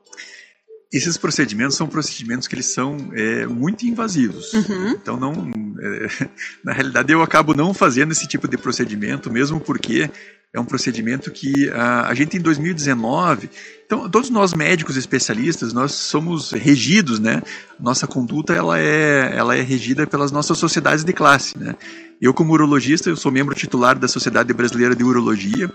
Esses 0.92 1.16
procedimentos 1.16 1.76
são 1.76 1.88
procedimentos 1.88 2.46
que 2.46 2.54
eles 2.54 2.66
são 2.66 2.96
é, 3.14 3.46
muito 3.46 3.86
invasivos. 3.86 4.52
Uhum. 4.52 4.90
Então, 4.90 5.18
não, 5.18 5.50
é, 5.80 6.28
na 6.62 6.72
realidade, 6.72 7.12
eu 7.12 7.22
acabo 7.22 7.54
não 7.54 7.72
fazendo 7.72 8.12
esse 8.12 8.28
tipo 8.28 8.46
de 8.46 8.58
procedimento, 8.58 9.32
mesmo 9.32 9.58
porque 9.58 10.10
é 10.54 10.60
um 10.60 10.66
procedimento 10.66 11.30
que 11.30 11.70
a, 11.70 12.08
a 12.08 12.14
gente 12.14 12.36
em 12.36 12.40
2019, 12.40 13.48
então 13.86 14.06
todos 14.10 14.28
nós 14.28 14.52
médicos 14.52 14.98
especialistas, 14.98 15.72
nós 15.72 15.92
somos 15.92 16.50
regidos, 16.50 17.18
né? 17.18 17.42
Nossa 17.80 18.06
conduta 18.06 18.52
ela 18.52 18.78
é, 18.78 19.34
ela 19.34 19.56
é 19.56 19.62
regida 19.62 20.06
pelas 20.06 20.30
nossas 20.30 20.58
sociedades 20.58 21.04
de 21.04 21.12
classe, 21.14 21.56
né? 21.56 21.74
Eu 22.20 22.34
como 22.34 22.52
urologista, 22.52 23.08
eu 23.08 23.16
sou 23.16 23.32
membro 23.32 23.54
titular 23.54 23.98
da 23.98 24.06
Sociedade 24.06 24.52
Brasileira 24.52 24.94
de 24.94 25.02
Urologia 25.02 25.72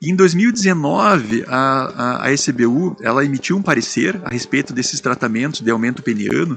e 0.00 0.10
em 0.10 0.14
2019, 0.14 1.44
a, 1.48 1.56
a, 1.56 2.26
a 2.26 2.32
SBU 2.32 2.96
ela 3.00 3.24
emitiu 3.24 3.56
um 3.56 3.62
parecer 3.62 4.20
a 4.24 4.30
respeito 4.30 4.72
desses 4.72 5.00
tratamentos 5.00 5.60
de 5.60 5.70
aumento 5.70 6.02
peniano. 6.02 6.56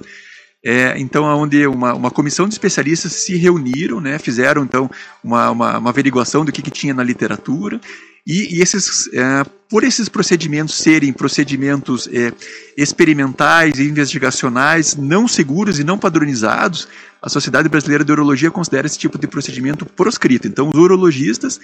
É, 0.63 0.93
então, 0.99 1.23
onde 1.23 1.65
uma, 1.65 1.93
uma 1.95 2.11
comissão 2.11 2.47
de 2.47 2.53
especialistas 2.53 3.13
se 3.13 3.35
reuniram, 3.35 3.99
né, 3.99 4.19
fizeram 4.19 4.63
então 4.63 4.91
uma, 5.23 5.49
uma, 5.49 5.77
uma 5.79 5.89
averiguação 5.89 6.45
do 6.45 6.51
que, 6.51 6.61
que 6.61 6.69
tinha 6.69 6.93
na 6.93 7.03
literatura 7.03 7.81
e, 8.25 8.57
e 8.57 8.61
esses, 8.61 9.11
é, 9.13 9.43
por 9.67 9.83
esses 9.83 10.07
procedimentos 10.07 10.75
serem 10.75 11.11
procedimentos 11.11 12.07
é, 12.07 12.31
experimentais 12.77 13.79
e 13.79 13.87
investigacionais, 13.87 14.95
não 14.95 15.27
seguros 15.27 15.79
e 15.79 15.83
não 15.83 15.97
padronizados, 15.97 16.87
a 17.21 17.29
Sociedade 17.29 17.69
Brasileira 17.69 18.03
de 18.03 18.11
Urologia 18.11 18.51
considera 18.51 18.85
esse 18.85 18.97
tipo 18.97 19.17
de 19.17 19.27
procedimento 19.27 19.85
proscrito. 19.85 20.47
Então, 20.47 20.69
os 20.69 20.77
urologistas 20.77 21.59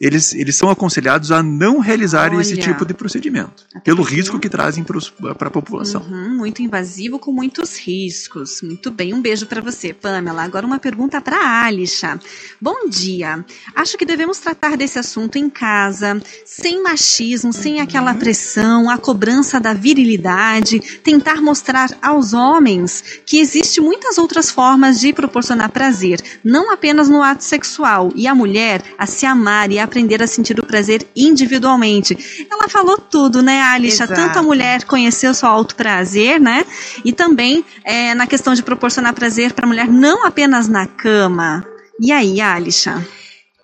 eles, 0.00 0.34
eles 0.34 0.56
são 0.56 0.70
aconselhados 0.70 1.30
a 1.30 1.42
não 1.42 1.78
realizar 1.78 2.32
Olha, 2.32 2.40
esse 2.40 2.56
tipo 2.56 2.86
de 2.86 2.94
procedimento, 2.94 3.66
pelo 3.84 4.02
risco 4.02 4.38
que 4.38 4.48
trazem 4.48 4.82
para 4.82 5.48
a 5.48 5.50
população. 5.50 6.00
Uhum, 6.00 6.36
muito 6.38 6.62
invasivo, 6.62 7.18
com 7.18 7.30
muitos 7.30 7.78
riscos. 7.78 8.62
Muito 8.62 8.90
bem, 8.90 9.12
um 9.12 9.20
beijo 9.20 9.46
para 9.46 9.60
você, 9.60 9.92
Pamela. 9.92 10.42
Agora 10.42 10.66
uma 10.66 10.78
pergunta 10.78 11.20
para 11.20 11.36
a 11.36 11.66
Alisha. 11.66 12.18
Bom 12.58 12.88
dia. 12.88 13.44
Acho 13.74 13.98
que 13.98 14.06
devemos 14.06 14.38
tratar 14.38 14.74
desse 14.74 14.98
assunto 14.98 15.36
em 15.36 15.50
casa, 15.50 16.20
sem 16.46 16.82
machismo, 16.82 17.52
sem 17.52 17.76
uhum. 17.76 17.82
aquela 17.82 18.14
pressão, 18.14 18.88
a 18.88 18.96
cobrança 18.96 19.60
da 19.60 19.74
virilidade, 19.74 20.80
tentar 21.02 21.42
mostrar 21.42 21.90
aos 22.00 22.32
homens 22.32 23.20
que 23.26 23.38
existe 23.38 23.82
muitas 23.82 24.16
outras 24.16 24.50
formas 24.50 24.98
de 24.98 25.12
proporcionar 25.12 25.70
prazer, 25.70 26.22
não 26.42 26.72
apenas 26.72 27.08
no 27.08 27.22
ato 27.22 27.44
sexual, 27.44 28.10
e 28.14 28.26
a 28.26 28.34
mulher 28.34 28.82
a 28.96 29.04
se 29.04 29.26
amar 29.26 29.70
e 29.70 29.78
a 29.78 29.89
aprender 29.90 30.22
a 30.22 30.26
sentir 30.26 30.58
o 30.60 30.64
prazer 30.64 31.04
individualmente. 31.16 32.46
Ela 32.50 32.68
falou 32.68 32.96
tudo, 32.96 33.42
né, 33.42 33.60
Alicia? 33.62 34.04
Exato. 34.04 34.14
Tanto 34.14 34.38
a 34.38 34.42
mulher 34.42 34.84
conhecer 34.84 35.28
o 35.28 35.34
seu 35.34 35.48
alto 35.48 35.74
prazer, 35.74 36.40
né? 36.40 36.64
E 37.04 37.12
também 37.12 37.64
é, 37.84 38.14
na 38.14 38.26
questão 38.26 38.54
de 38.54 38.62
proporcionar 38.62 39.12
prazer 39.12 39.52
para 39.52 39.66
a 39.66 39.68
mulher, 39.68 39.88
não 39.88 40.24
apenas 40.24 40.68
na 40.68 40.86
cama. 40.86 41.66
E 42.00 42.12
aí, 42.12 42.40
Alicia? 42.40 43.04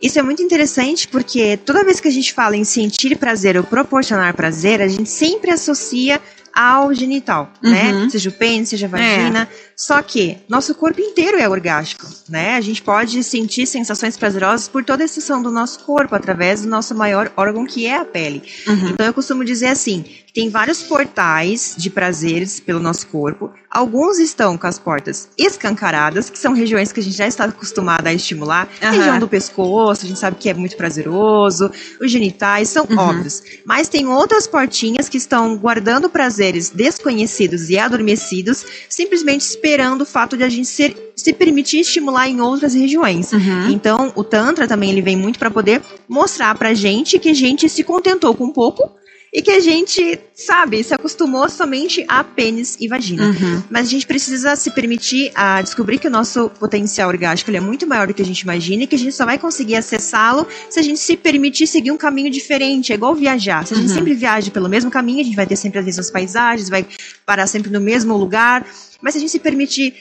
Isso 0.02 0.18
é 0.18 0.22
muito 0.22 0.42
interessante 0.42 1.08
porque 1.08 1.56
toda 1.56 1.84
vez 1.84 2.00
que 2.00 2.08
a 2.08 2.10
gente 2.10 2.34
fala 2.34 2.56
em 2.56 2.64
sentir 2.64 3.16
prazer 3.16 3.56
ou 3.56 3.64
proporcionar 3.64 4.34
prazer, 4.34 4.82
a 4.82 4.88
gente 4.88 5.08
sempre 5.08 5.50
associa 5.50 6.20
ao 6.54 6.92
genital, 6.92 7.50
né? 7.62 7.92
uhum. 7.92 8.04
né? 8.04 8.10
Seja 8.10 8.30
o 8.30 8.32
pênis, 8.32 8.70
seja 8.70 8.86
a 8.86 8.88
vagina. 8.88 9.48
É. 9.50 9.65
Só 9.76 10.00
que 10.00 10.38
nosso 10.48 10.74
corpo 10.74 11.02
inteiro 11.02 11.38
é 11.38 11.46
orgástico, 11.46 12.06
né? 12.30 12.56
A 12.56 12.60
gente 12.62 12.80
pode 12.80 13.22
sentir 13.22 13.66
sensações 13.66 14.16
prazerosas 14.16 14.68
por 14.68 14.82
toda 14.82 15.02
a 15.02 15.04
extensão 15.04 15.42
do 15.42 15.50
nosso 15.50 15.80
corpo, 15.80 16.14
através 16.14 16.62
do 16.62 16.68
nosso 16.68 16.94
maior 16.94 17.30
órgão, 17.36 17.66
que 17.66 17.86
é 17.86 17.96
a 17.96 18.04
pele. 18.04 18.42
Uhum. 18.66 18.88
Então 18.88 19.04
eu 19.04 19.12
costumo 19.12 19.44
dizer 19.44 19.66
assim: 19.66 20.02
tem 20.36 20.50
vários 20.50 20.82
portais 20.82 21.74
de 21.78 21.88
prazeres 21.88 22.60
pelo 22.60 22.78
nosso 22.78 23.06
corpo. 23.06 23.50
Alguns 23.70 24.18
estão 24.18 24.58
com 24.58 24.66
as 24.66 24.78
portas 24.78 25.30
escancaradas, 25.38 26.28
que 26.28 26.38
são 26.38 26.52
regiões 26.52 26.92
que 26.92 27.00
a 27.00 27.02
gente 27.02 27.16
já 27.16 27.26
está 27.26 27.44
acostumado 27.44 28.06
a 28.06 28.12
estimular. 28.12 28.68
Uhum. 28.82 28.88
A 28.88 28.90
região 28.90 29.18
do 29.18 29.26
pescoço, 29.26 30.04
a 30.04 30.08
gente 30.08 30.20
sabe 30.20 30.36
que 30.38 30.50
é 30.50 30.52
muito 30.52 30.76
prazeroso. 30.76 31.70
Os 31.98 32.10
genitais 32.10 32.68
são 32.68 32.86
uhum. 32.88 32.98
óbvios. 32.98 33.42
Mas 33.64 33.88
tem 33.88 34.06
outras 34.08 34.46
portinhas 34.46 35.08
que 35.08 35.16
estão 35.16 35.56
guardando 35.56 36.10
prazeres 36.10 36.68
desconhecidos 36.68 37.70
e 37.70 37.78
adormecidos, 37.78 38.62
simplesmente 38.90 39.42
esperando 39.66 40.02
o 40.02 40.06
fato 40.06 40.36
de 40.36 40.44
a 40.44 40.48
gente 40.48 40.68
ser, 40.68 41.12
se 41.16 41.32
permitir 41.32 41.80
estimular 41.80 42.28
em 42.28 42.40
outras 42.40 42.74
regiões. 42.74 43.32
Uhum. 43.32 43.70
Então, 43.70 44.12
o 44.14 44.22
Tantra 44.22 44.68
também 44.68 44.90
ele 44.90 45.02
vem 45.02 45.16
muito 45.16 45.38
para 45.38 45.50
poder 45.50 45.82
mostrar 46.08 46.54
pra 46.56 46.72
gente 46.72 47.18
que 47.18 47.30
a 47.30 47.34
gente 47.34 47.68
se 47.68 47.82
contentou 47.82 48.32
com 48.34 48.50
pouco 48.50 48.92
e 49.36 49.42
que 49.42 49.50
a 49.50 49.60
gente, 49.60 50.18
sabe, 50.34 50.82
se 50.82 50.94
acostumou 50.94 51.46
somente 51.50 52.02
a 52.08 52.24
pênis 52.24 52.74
e 52.80 52.88
vagina. 52.88 53.26
Uhum. 53.26 53.62
Mas 53.68 53.86
a 53.86 53.90
gente 53.90 54.06
precisa 54.06 54.56
se 54.56 54.70
permitir 54.70 55.30
a 55.34 55.60
descobrir 55.60 55.98
que 55.98 56.08
o 56.08 56.10
nosso 56.10 56.48
potencial 56.58 57.10
orgástico 57.10 57.50
é 57.50 57.60
muito 57.60 57.86
maior 57.86 58.06
do 58.06 58.14
que 58.14 58.22
a 58.22 58.24
gente 58.24 58.40
imagina 58.40 58.84
e 58.84 58.86
que 58.86 58.94
a 58.94 58.98
gente 58.98 59.14
só 59.14 59.26
vai 59.26 59.38
conseguir 59.38 59.76
acessá-lo 59.76 60.46
se 60.70 60.80
a 60.80 60.82
gente 60.82 60.98
se 60.98 61.18
permitir 61.18 61.66
seguir 61.66 61.90
um 61.90 61.98
caminho 61.98 62.30
diferente. 62.30 62.92
É 62.92 62.94
igual 62.94 63.14
viajar. 63.14 63.66
Se 63.66 63.74
a 63.74 63.76
gente 63.76 63.90
uhum. 63.90 63.94
sempre 63.94 64.14
viaja 64.14 64.50
pelo 64.50 64.70
mesmo 64.70 64.90
caminho, 64.90 65.20
a 65.20 65.24
gente 65.24 65.36
vai 65.36 65.46
ter 65.46 65.56
sempre 65.56 65.80
as 65.80 65.84
mesmas 65.84 66.10
paisagens, 66.10 66.70
vai 66.70 66.86
parar 67.26 67.46
sempre 67.46 67.70
no 67.70 67.78
mesmo 67.78 68.16
lugar. 68.16 68.66
Mas 69.02 69.12
se 69.12 69.18
a 69.18 69.20
gente 69.20 69.32
se 69.32 69.38
permitir 69.38 69.92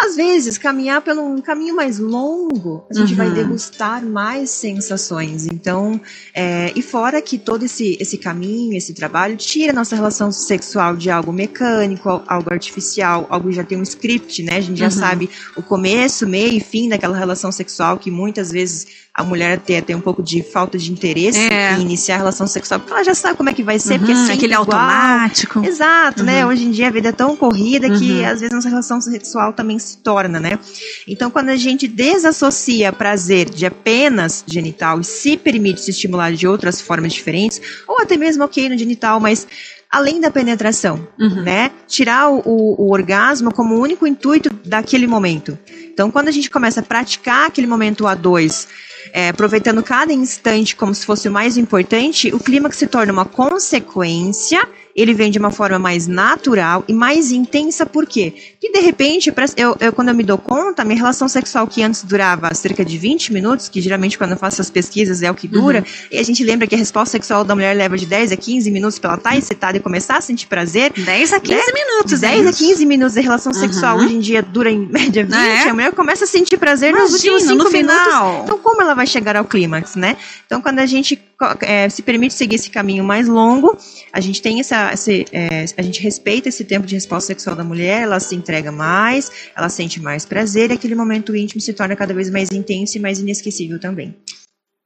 às 0.00 0.14
vezes, 0.14 0.56
caminhar 0.56 1.02
pelo 1.02 1.22
um 1.22 1.40
caminho 1.40 1.74
mais 1.74 1.98
longo, 1.98 2.84
a 2.88 2.94
gente 2.94 3.10
uhum. 3.12 3.16
vai 3.16 3.30
degustar 3.30 4.04
mais 4.04 4.50
sensações. 4.50 5.46
Então, 5.46 6.00
é, 6.32 6.72
e 6.76 6.82
fora 6.82 7.20
que 7.20 7.36
todo 7.36 7.64
esse, 7.64 7.96
esse 8.00 8.16
caminho, 8.16 8.76
esse 8.76 8.94
trabalho, 8.94 9.36
tira 9.36 9.72
a 9.72 9.74
nossa 9.74 9.96
relação 9.96 10.30
sexual 10.30 10.96
de 10.96 11.10
algo 11.10 11.32
mecânico, 11.32 12.22
algo 12.26 12.52
artificial, 12.52 13.26
algo 13.28 13.48
que 13.48 13.56
já 13.56 13.64
tem 13.64 13.78
um 13.78 13.82
script, 13.82 14.42
né? 14.42 14.56
A 14.56 14.60
gente 14.60 14.78
já 14.78 14.86
uhum. 14.86 14.90
sabe 14.90 15.30
o 15.56 15.62
começo, 15.62 16.26
meio 16.26 16.52
e 16.52 16.60
fim 16.60 16.88
daquela 16.88 17.16
relação 17.16 17.50
sexual 17.50 17.98
que 17.98 18.10
muitas 18.10 18.52
vezes 18.52 19.07
a 19.18 19.24
mulher 19.24 19.58
tem 19.58 19.78
até 19.78 19.96
um 19.96 20.00
pouco 20.00 20.22
de 20.22 20.44
falta 20.44 20.78
de 20.78 20.92
interesse 20.92 21.40
é. 21.40 21.72
em 21.72 21.80
iniciar 21.80 22.14
a 22.14 22.18
relação 22.18 22.46
sexual, 22.46 22.78
porque 22.78 22.92
ela 22.92 23.02
já 23.02 23.16
sabe 23.16 23.36
como 23.36 23.50
é 23.50 23.52
que 23.52 23.64
vai 23.64 23.76
ser, 23.76 23.94
uhum, 23.94 23.98
porque 23.98 24.12
é 24.12 24.32
aquele 24.32 24.54
igual. 24.54 24.60
automático. 24.60 25.66
Exato, 25.66 26.22
né? 26.22 26.44
uhum. 26.44 26.46
né? 26.50 26.54
Hoje 26.54 26.64
em 26.66 26.70
dia 26.70 26.86
a 26.86 26.90
vida 26.92 27.08
é 27.08 27.12
tão 27.12 27.34
corrida 27.34 27.90
que 27.90 28.12
uhum. 28.12 28.24
às 28.24 28.38
vezes 28.38 28.54
nossa 28.54 28.68
relação 28.68 29.00
sexual 29.00 29.52
também 29.52 29.76
se 29.76 29.98
torna, 29.98 30.38
né? 30.38 30.56
Então, 31.04 31.32
quando 31.32 31.48
a 31.48 31.56
gente 31.56 31.88
desassocia 31.88 32.92
prazer 32.92 33.50
de 33.50 33.66
apenas 33.66 34.44
genital 34.46 35.00
e 35.00 35.04
se 35.04 35.36
permite 35.36 35.80
se 35.80 35.90
estimular 35.90 36.32
de 36.32 36.46
outras 36.46 36.80
formas 36.80 37.12
diferentes, 37.12 37.60
ou 37.88 38.00
até 38.00 38.16
mesmo 38.16 38.44
ok 38.44 38.68
no 38.68 38.78
genital, 38.78 39.18
mas 39.18 39.48
além 39.90 40.20
da 40.20 40.30
penetração, 40.30 41.08
uhum. 41.18 41.42
né? 41.42 41.72
Tirar 41.88 42.30
o, 42.30 42.40
o, 42.46 42.92
orgasmo 42.92 43.52
como 43.52 43.74
o 43.74 43.80
único 43.80 44.06
intuito 44.06 44.48
daquele 44.64 45.08
momento. 45.08 45.58
Então, 45.92 46.08
quando 46.08 46.28
a 46.28 46.30
gente 46.30 46.48
começa 46.48 46.78
a 46.78 46.84
praticar 46.84 47.48
aquele 47.48 47.66
momento 47.66 48.06
a 48.06 48.14
dois, 48.14 48.68
é, 49.12 49.28
aproveitando 49.28 49.82
cada 49.82 50.12
instante 50.12 50.76
como 50.76 50.94
se 50.94 51.04
fosse 51.04 51.28
o 51.28 51.32
mais 51.32 51.56
importante, 51.56 52.32
o 52.34 52.38
clímax 52.38 52.76
se 52.76 52.86
torna 52.86 53.12
uma 53.12 53.24
consequência 53.24 54.66
ele 55.00 55.14
vem 55.14 55.30
de 55.30 55.38
uma 55.38 55.50
forma 55.50 55.78
mais 55.78 56.08
natural 56.08 56.84
e 56.88 56.92
mais 56.92 57.30
intensa, 57.30 57.86
por 57.86 58.04
quê? 58.04 58.34
Que 58.60 58.72
de 58.72 58.80
repente, 58.80 59.32
eu, 59.56 59.76
eu, 59.78 59.92
quando 59.92 60.08
eu 60.08 60.14
me 60.14 60.24
dou 60.24 60.36
conta, 60.36 60.84
minha 60.84 60.96
relação 60.96 61.28
sexual 61.28 61.68
que 61.68 61.82
antes 61.82 62.02
durava 62.02 62.52
cerca 62.52 62.84
de 62.84 62.98
20 62.98 63.32
minutos, 63.32 63.68
que 63.68 63.80
geralmente 63.80 64.18
quando 64.18 64.32
eu 64.32 64.36
faço 64.36 64.60
as 64.60 64.68
pesquisas 64.68 65.22
é 65.22 65.30
o 65.30 65.34
que 65.34 65.46
dura, 65.46 65.78
uhum. 65.78 66.08
e 66.10 66.18
a 66.18 66.22
gente 66.24 66.42
lembra 66.42 66.66
que 66.66 66.74
a 66.74 66.78
resposta 66.78 67.12
sexual 67.12 67.44
da 67.44 67.54
mulher 67.54 67.76
leva 67.76 67.96
de 67.96 68.06
10 68.06 68.32
a 68.32 68.36
15 68.36 68.70
minutos 68.72 68.98
para 68.98 69.10
ela 69.10 69.18
estar 69.18 69.30
tá 69.30 69.36
excitada 69.36 69.76
e 69.76 69.80
começar 69.80 70.16
a 70.16 70.20
sentir 70.20 70.48
prazer. 70.48 70.92
10 70.92 71.32
a 71.32 71.38
15 71.38 71.54
10, 71.54 71.74
minutos, 71.74 72.20
10 72.20 72.46
a 72.46 72.52
15 72.52 72.86
minutos 72.86 73.14
de 73.14 73.20
relação 73.20 73.52
uhum. 73.52 73.58
sexual 73.58 73.98
hoje 73.98 74.14
em 74.14 74.20
dia 74.20 74.42
dura 74.42 74.68
em 74.68 74.80
média 74.90 75.24
20, 75.24 75.34
é? 75.36 75.68
a 75.68 75.74
mulher 75.74 75.92
começa 75.92 76.24
a 76.24 76.26
sentir 76.26 76.56
prazer 76.56 76.90
Imagina, 76.90 77.04
nos 77.04 77.14
últimos 77.14 77.42
5 77.42 77.70
minutos. 77.70 78.02
Final. 78.02 78.42
Então, 78.42 78.58
como 78.58 78.82
ela 78.82 78.94
vai 78.94 79.06
chegar 79.06 79.36
ao 79.36 79.44
clímax, 79.44 79.94
né? 79.94 80.16
Então, 80.44 80.60
quando 80.60 80.80
a 80.80 80.86
gente 80.86 81.16
é, 81.62 81.88
se 81.88 82.02
permite 82.02 82.34
seguir 82.34 82.56
esse 82.56 82.70
caminho 82.70 83.04
mais 83.04 83.28
longo, 83.28 83.76
a 84.12 84.20
gente 84.20 84.42
tem 84.42 84.58
essa, 84.60 84.92
esse, 84.92 85.24
é, 85.32 85.64
a 85.76 85.82
gente 85.82 86.02
respeita 86.02 86.48
esse 86.48 86.64
tempo 86.64 86.86
de 86.86 86.94
resposta 86.94 87.28
sexual 87.28 87.54
da 87.54 87.62
mulher, 87.62 88.02
ela 88.02 88.18
se 88.18 88.34
entrega 88.34 88.72
mais, 88.72 89.30
ela 89.56 89.68
sente 89.68 90.00
mais 90.00 90.24
prazer 90.24 90.70
e 90.70 90.74
aquele 90.74 90.94
momento 90.94 91.36
íntimo 91.36 91.60
se 91.60 91.72
torna 91.72 91.94
cada 91.94 92.12
vez 92.12 92.28
mais 92.30 92.50
intenso 92.50 92.98
e 92.98 93.00
mais 93.00 93.20
inesquecível 93.20 93.78
também. 93.78 94.16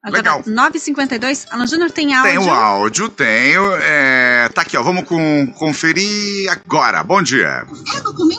Agora, 0.03 0.17
Legal. 0.17 0.43
9h52. 0.43 1.47
Alan 1.49 1.65
Júnior 1.65 1.93
tem 1.93 2.13
áudio? 2.13 2.33
Tenho 2.33 2.53
áudio, 2.53 3.09
tenho. 3.09 3.73
É, 3.77 4.49
tá 4.49 4.63
aqui, 4.63 4.77
ó. 4.77 4.83
Vamos 4.83 5.05
com, 5.05 5.47
conferir 5.57 6.51
agora. 6.51 7.05
Bom 7.05 7.23
dia. 7.23 7.65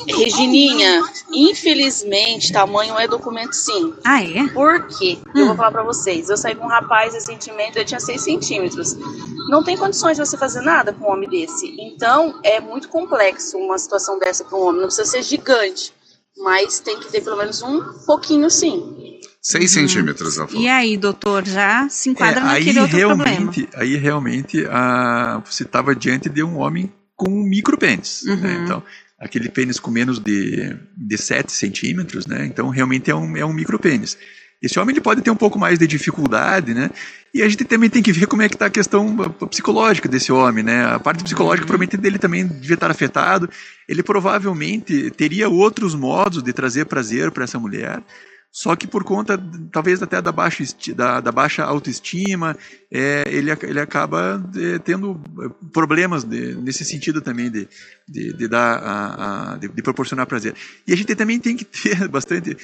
Regininha, 0.05 1.01
infelizmente, 1.31 2.51
tamanho 2.51 2.99
é 2.99 3.07
documento 3.07 3.53
sim. 3.53 3.93
Ah, 4.03 4.21
é? 4.21 4.45
Por 4.49 4.87
quê? 4.87 5.17
Hum. 5.33 5.39
Eu 5.39 5.45
vou 5.47 5.55
falar 5.55 5.71
pra 5.71 5.83
vocês. 5.83 6.29
Eu 6.29 6.35
saí 6.35 6.53
com 6.53 6.65
um 6.65 6.69
rapaz 6.69 7.13
recentemente, 7.13 7.77
eu 7.77 7.85
tinha 7.85 7.99
6 7.99 8.21
centímetros. 8.21 8.97
Não 9.47 9.63
tem 9.63 9.77
condições 9.77 10.17
de 10.17 10.25
você 10.25 10.35
fazer 10.35 10.59
nada 10.61 10.91
com 10.91 11.05
um 11.05 11.13
homem 11.13 11.29
desse. 11.29 11.73
Então, 11.79 12.41
é 12.43 12.59
muito 12.59 12.89
complexo 12.89 13.57
uma 13.57 13.77
situação 13.77 14.19
dessa 14.19 14.43
para 14.43 14.57
um 14.57 14.63
homem. 14.63 14.81
Não 14.81 14.87
precisa 14.87 15.09
ser 15.09 15.23
gigante, 15.23 15.93
mas 16.39 16.81
tem 16.81 16.99
que 16.99 17.09
ter 17.09 17.21
pelo 17.21 17.37
menos 17.37 17.61
um 17.61 17.81
pouquinho 18.05 18.49
sim. 18.49 19.02
6 19.43 19.61
uhum. 19.63 19.67
centímetros, 19.67 20.37
ela 20.37 20.47
falou. 20.47 20.63
E 20.63 20.69
aí, 20.69 20.95
doutor, 20.95 21.45
já 21.45 21.89
se 21.89 22.09
enquadra 22.09 22.39
é, 22.39 22.43
naquele 22.43 22.79
outro 22.79 22.95
realmente, 22.95 23.63
problema. 23.63 23.69
Aí 23.75 23.97
realmente 23.97 24.65
a, 24.69 25.41
você 25.45 25.63
estava 25.63 25.93
diante 25.93 26.29
de 26.29 26.41
um 26.41 26.57
homem 26.59 26.89
com 27.15 27.29
um 27.29 27.43
micropênis. 27.43 28.23
Né? 28.25 28.33
Uhum. 28.33 28.41
Né? 28.41 28.61
Então, 28.63 28.83
aquele 29.19 29.49
pênis 29.49 29.79
com 29.79 29.91
menos 29.91 30.17
de, 30.17 30.75
de 30.95 31.17
7 31.17 31.51
centímetros, 31.51 32.25
né? 32.25 32.45
Então, 32.45 32.69
realmente 32.69 33.11
é 33.11 33.15
um, 33.15 33.35
é 33.35 33.45
um 33.45 33.53
micropênis. 33.53 34.17
Esse 34.61 34.79
homem 34.79 34.93
ele 34.93 35.01
pode 35.01 35.21
ter 35.21 35.29
um 35.29 35.35
pouco 35.35 35.59
mais 35.59 35.77
de 35.77 35.85
dificuldade, 35.85 36.73
né? 36.73 36.89
E 37.33 37.41
a 37.41 37.49
gente 37.49 37.65
também 37.65 37.89
tem 37.89 38.01
que 38.01 38.13
ver 38.13 38.27
como 38.27 38.43
é 38.43 38.47
que 38.47 38.55
está 38.55 38.67
a 38.67 38.69
questão 38.69 39.15
psicológica 39.49 40.07
desse 40.07 40.31
homem, 40.31 40.63
né? 40.63 40.85
A 40.85 40.99
parte 40.99 41.21
psicológica 41.21 41.63
uhum. 41.63 41.67
provavelmente 41.67 41.97
dele 41.97 42.17
também 42.17 42.47
devia 42.47 42.75
estar 42.75 42.89
afetado. 42.89 43.49
Ele 43.89 44.01
provavelmente 44.01 45.11
teria 45.11 45.49
outros 45.49 45.95
modos 45.95 46.41
de 46.41 46.53
trazer 46.53 46.85
prazer 46.85 47.29
para 47.31 47.43
essa 47.43 47.59
mulher. 47.59 48.01
Só 48.53 48.75
que 48.75 48.85
por 48.85 49.03
conta, 49.03 49.35
talvez 49.71 50.03
até 50.03 50.21
da 50.21 50.31
baixa, 50.31 50.63
da, 50.95 51.19
da 51.19 51.31
baixa 51.31 51.63
autoestima, 51.63 52.55
é, 52.91 53.23
ele, 53.25 53.49
ele 53.63 53.79
acaba 53.79 54.47
é, 54.55 54.77
tendo 54.77 55.19
é, 55.41 55.49
problemas 55.73 56.23
de, 56.23 56.53
nesse 56.53 56.85
sentido 56.85 57.19
também 57.19 57.49
de, 57.49 57.67
de, 58.07 58.31
de 58.31 58.47
dar 58.47 58.77
a, 58.77 59.53
a 59.53 59.57
de, 59.57 59.81
proporcionar 59.81 60.27
prazer. 60.27 60.53
E 60.87 60.93
a 60.93 60.95
gente 60.95 61.15
também 61.15 61.39
tem 61.39 61.57
que 61.57 61.65
ter 61.65 62.05
bastante. 62.07 62.55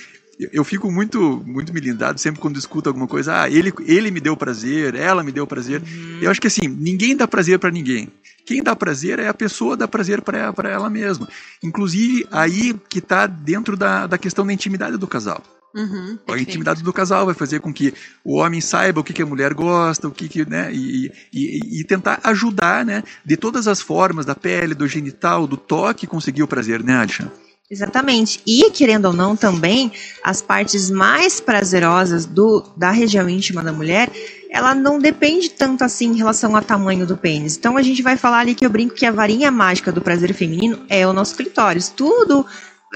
Eu 0.53 0.63
fico 0.63 0.91
muito 0.91 1.43
muito 1.43 1.73
milindado 1.73 2.19
sempre 2.19 2.39
quando 2.39 2.59
escuto 2.59 2.87
alguma 2.87 3.07
coisa. 3.07 3.41
Ah, 3.41 3.49
ele, 3.49 3.73
ele 3.87 4.11
me 4.11 4.19
deu 4.19 4.37
prazer, 4.37 4.93
ela 4.93 5.23
me 5.23 5.31
deu 5.31 5.47
prazer. 5.47 5.81
Uhum. 5.81 6.19
Eu 6.21 6.29
acho 6.29 6.39
que 6.39 6.47
assim, 6.47 6.67
ninguém 6.67 7.17
dá 7.17 7.27
prazer 7.27 7.57
para 7.57 7.71
ninguém. 7.71 8.09
Quem 8.45 8.61
dá 8.61 8.75
prazer 8.75 9.17
é 9.17 9.27
a 9.27 9.33
pessoa 9.33 9.75
dá 9.75 9.87
prazer 9.87 10.21
para 10.21 10.37
ela, 10.37 10.53
ela 10.65 10.89
mesma. 10.89 11.27
Inclusive, 11.63 12.27
aí 12.29 12.75
que 12.87 12.99
está 12.99 13.25
dentro 13.25 13.75
da, 13.75 14.05
da 14.05 14.19
questão 14.19 14.45
da 14.45 14.53
intimidade 14.53 14.95
do 14.95 15.07
casal. 15.07 15.43
Uhum, 15.75 16.17
a 16.27 16.39
intimidade 16.39 16.81
do 16.81 16.91
casal 16.91 17.27
vai 17.27 17.35
fazer 17.35 17.59
com 17.59 17.71
que 17.71 17.93
o 18.23 18.37
homem 18.37 18.59
saiba 18.59 19.01
o 19.01 19.03
que, 19.03 19.13
que 19.13 19.21
a 19.21 19.25
mulher 19.25 19.53
gosta, 19.53 20.07
o 20.07 20.11
que, 20.11 20.27
que 20.27 20.43
né, 20.43 20.73
e, 20.73 21.11
e, 21.31 21.79
e, 21.79 21.83
tentar 21.83 22.19
ajudar, 22.23 22.83
né, 22.83 23.03
de 23.23 23.37
todas 23.37 23.67
as 23.67 23.79
formas, 23.79 24.25
da 24.25 24.33
pele, 24.33 24.73
do 24.73 24.87
genital, 24.87 25.45
do 25.45 25.57
toque, 25.57 26.07
conseguir 26.07 26.41
o 26.41 26.47
prazer, 26.47 26.83
né, 26.83 26.97
Alexandre? 26.97 27.33
Exatamente. 27.69 28.41
E, 28.47 28.71
querendo 28.71 29.05
ou 29.05 29.13
não, 29.13 29.35
também, 29.35 29.91
as 30.23 30.41
partes 30.41 30.89
mais 30.89 31.39
prazerosas 31.39 32.25
do, 32.25 32.63
da 32.75 32.89
região 32.89 33.29
íntima 33.29 33.61
da 33.61 33.71
mulher, 33.71 34.09
ela 34.49 34.73
não 34.73 34.97
depende 34.97 35.51
tanto 35.51 35.83
assim 35.83 36.07
em 36.07 36.17
relação 36.17 36.55
ao 36.55 36.63
tamanho 36.63 37.05
do 37.05 37.15
pênis. 37.15 37.55
Então, 37.55 37.77
a 37.77 37.83
gente 37.83 38.01
vai 38.01 38.17
falar 38.17 38.39
ali 38.39 38.55
que 38.55 38.65
eu 38.65 38.71
brinco 38.71 38.95
que 38.95 39.05
a 39.05 39.11
varinha 39.11 39.51
mágica 39.51 39.91
do 39.91 40.01
prazer 40.01 40.33
feminino 40.33 40.83
é 40.89 41.05
o 41.05 41.13
nosso 41.13 41.35
clitóris. 41.35 41.89
Tudo 41.89 42.43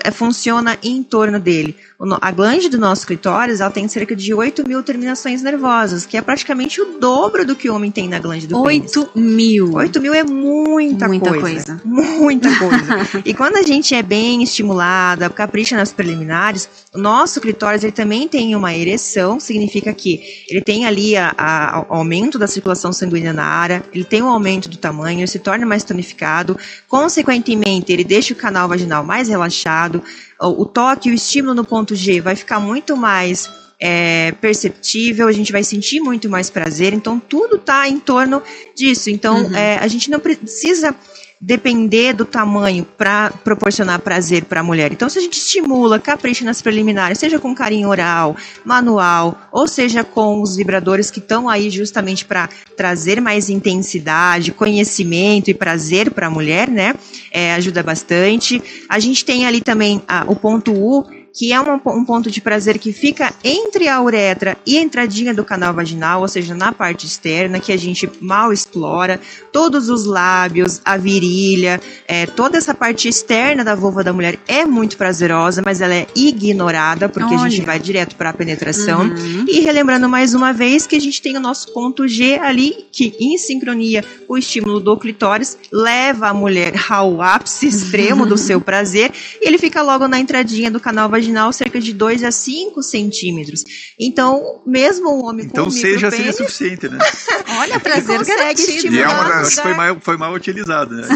é, 0.03 0.09
funciona 0.09 0.75
em 0.81 1.03
torno 1.03 1.39
dele. 1.39 1.75
A 2.19 2.31
glande 2.31 2.69
do 2.69 2.77
nosso 2.77 3.07
clitóris 3.07 3.61
ela 3.61 3.71
tem 3.71 3.87
cerca 3.87 4.15
de 4.15 4.33
8 4.33 4.67
mil 4.67 4.83
terminações 4.83 5.41
nervosas, 5.41 6.05
que 6.05 6.17
é 6.17 6.21
praticamente 6.21 6.81
o 6.81 6.99
dobro 6.99 7.45
do 7.45 7.55
que 7.55 7.69
o 7.69 7.75
homem 7.75 7.91
tem 7.91 8.09
na 8.09 8.19
glande 8.19 8.45
do 8.47 8.59
8 8.59 9.05
pênis. 9.05 9.09
mil. 9.15 9.73
8 9.73 10.01
mil 10.01 10.13
é 10.13 10.23
muita, 10.23 11.07
muita 11.07 11.29
coisa. 11.29 11.41
coisa. 11.43 11.81
Muita 12.23 12.49
coisa. 12.57 13.21
e 13.25 13.33
quando 13.33 13.57
a 13.57 13.61
gente 13.61 13.93
é 13.93 14.01
bem 14.01 14.43
estimulada, 14.43 15.29
capricha 15.29 15.75
nas 15.75 15.91
preliminares, 15.91 16.69
o 16.93 16.97
nosso 16.97 17.39
clitóris 17.39 17.83
ele 17.83 17.91
também 17.91 18.27
tem 18.27 18.55
uma 18.55 18.73
ereção, 18.73 19.39
significa 19.39 19.93
que 19.93 20.21
ele 20.49 20.61
tem 20.61 20.85
ali 20.85 21.15
a, 21.15 21.33
a, 21.37 21.79
a 21.79 21.85
aumento 21.89 22.37
da 22.37 22.47
circulação 22.47 22.91
sanguínea 22.91 23.33
na 23.33 23.43
área, 23.43 23.83
ele 23.93 24.03
tem 24.03 24.21
um 24.21 24.27
aumento 24.27 24.69
do 24.69 24.77
tamanho, 24.77 25.19
ele 25.19 25.27
se 25.27 25.39
torna 25.39 25.65
mais 25.65 25.83
tonificado, 25.83 26.57
consequentemente 26.87 27.91
ele 27.91 28.03
deixa 28.03 28.33
o 28.33 28.37
canal 28.37 28.67
vaginal 28.67 29.03
mais 29.03 29.27
relaxado, 29.27 30.03
o 30.39 30.65
toque, 30.65 31.09
o 31.09 31.13
estímulo 31.13 31.53
no 31.53 31.63
ponto 31.63 31.95
G 31.95 32.19
vai 32.21 32.35
ficar 32.35 32.59
muito 32.59 32.97
mais 32.97 33.49
é, 33.79 34.31
perceptível, 34.33 35.27
a 35.27 35.31
gente 35.31 35.51
vai 35.51 35.63
sentir 35.63 35.99
muito 35.99 36.29
mais 36.29 36.49
prazer, 36.49 36.93
então 36.93 37.19
tudo 37.19 37.57
está 37.57 37.87
em 37.87 37.99
torno 37.99 38.41
disso. 38.75 39.09
Então 39.09 39.43
uhum. 39.43 39.55
é, 39.55 39.77
a 39.77 39.87
gente 39.87 40.09
não 40.09 40.19
precisa 40.19 40.95
depender 41.45 42.13
do 42.13 42.23
tamanho 42.23 42.85
para 42.85 43.29
proporcionar 43.29 43.99
prazer 43.99 44.45
para 44.45 44.61
a 44.61 44.63
mulher. 44.63 44.93
Então, 44.93 45.09
se 45.09 45.19
a 45.19 45.21
gente 45.21 45.37
estimula, 45.37 45.99
capricha 45.99 46.45
nas 46.45 46.61
preliminares, 46.61 47.19
seja 47.19 47.37
com 47.37 47.53
carinho 47.53 47.89
oral, 47.89 48.37
manual, 48.63 49.37
ou 49.51 49.67
seja 49.67 50.05
com 50.05 50.41
os 50.41 50.55
vibradores 50.55 51.11
que 51.11 51.19
estão 51.19 51.49
aí 51.49 51.69
justamente 51.69 52.23
para 52.23 52.47
trazer 52.77 53.19
mais 53.19 53.49
intensidade, 53.49 54.53
conhecimento 54.53 55.49
e 55.49 55.53
prazer 55.53 56.11
para 56.11 56.27
a 56.27 56.29
mulher, 56.29 56.69
né? 56.69 56.95
É, 57.29 57.53
ajuda 57.55 57.83
bastante. 57.83 58.63
A 58.87 58.97
gente 58.97 59.25
tem 59.25 59.45
ali 59.45 59.59
também 59.59 60.01
a, 60.07 60.23
o 60.25 60.37
ponto 60.37 60.71
U, 60.71 61.05
que 61.33 61.51
é 61.51 61.59
um, 61.59 61.73
um, 61.73 62.05
ponto 62.05 62.29
de 62.29 62.39
prazer 62.39 62.77
que 62.77 62.93
fica 62.93 63.33
entre 63.43 63.87
a 63.87 63.99
uretra 63.99 64.55
e 64.67 64.77
a 64.77 64.81
entradinha 64.81 65.33
do 65.33 65.43
canal 65.43 65.73
vaginal, 65.73 66.21
ou 66.21 66.27
seja, 66.27 66.53
na 66.53 66.71
parte 66.71 67.07
externa, 67.07 67.59
que 67.59 67.71
a 67.71 67.77
gente 67.77 68.07
mal 68.21 68.53
explora, 68.53 69.19
todos 69.51 69.89
os 69.89 70.05
lábios, 70.05 70.79
a 70.85 70.95
virilha, 70.95 71.81
é, 72.07 72.27
toda 72.27 72.59
essa 72.59 72.75
parte 72.75 73.09
externa 73.09 73.63
da 73.63 73.73
vulva 73.73 74.03
da 74.03 74.13
mulher 74.13 74.37
é 74.47 74.63
muito 74.63 74.95
prazerosa, 74.95 75.63
mas 75.65 75.81
ela 75.81 75.95
é 75.95 76.05
ignorada, 76.15 77.09
porque 77.09 77.33
Olha. 77.33 77.45
a 77.45 77.49
gente 77.49 77.65
vai 77.65 77.79
direto 77.79 78.15
para 78.15 78.29
a 78.29 78.33
penetração. 78.33 79.01
Uhum. 79.01 79.45
E 79.47 79.61
relembrando 79.61 80.07
mais 80.07 80.35
uma 80.35 80.53
vez 80.53 80.85
que 80.85 80.95
a 80.95 81.01
gente 81.01 81.19
tem 81.19 81.35
o 81.35 81.39
nosso 81.39 81.73
ponto 81.73 82.07
G 82.07 82.37
ali, 82.37 82.85
que 82.91 83.15
em 83.19 83.39
sincronia 83.39 84.05
o 84.27 84.37
estímulo 84.37 84.79
do 84.79 84.95
clitóris 84.97 85.57
leva 85.71 86.27
a 86.27 86.33
mulher 86.33 86.73
ao 86.89 87.23
ápice 87.23 87.67
extremo 87.67 88.23
uhum. 88.23 88.29
do 88.29 88.37
seu 88.37 88.61
prazer, 88.61 89.11
e 89.41 89.47
ele 89.47 89.57
fica 89.57 89.81
logo 89.81 90.07
na 90.07 90.19
entradinha 90.19 90.69
do 90.69 90.79
canal 90.79 91.09
vaginal 91.09 91.22
vaginal 91.23 91.53
cerca 91.53 91.79
de 91.79 91.93
2 91.93 92.23
a 92.23 92.31
5 92.31 92.83
centímetros. 92.83 93.63
Então, 93.97 94.61
mesmo 94.65 95.09
o 95.09 95.25
homem 95.25 95.45
então, 95.45 95.65
com 95.65 95.71
seja 95.71 96.11
seria 96.11 96.33
suficiente, 96.33 96.89
né? 96.89 96.97
Olha, 97.57 97.79
prazer 97.79 98.23
garantido. 98.25 98.93
E 98.93 98.99
é 98.99 99.07
uma 99.07 99.23
das... 99.23 99.53
foi, 99.53 99.73
mal, 99.73 99.97
foi 100.01 100.17
mal 100.17 100.33
utilizado, 100.33 100.95
né? 100.95 101.07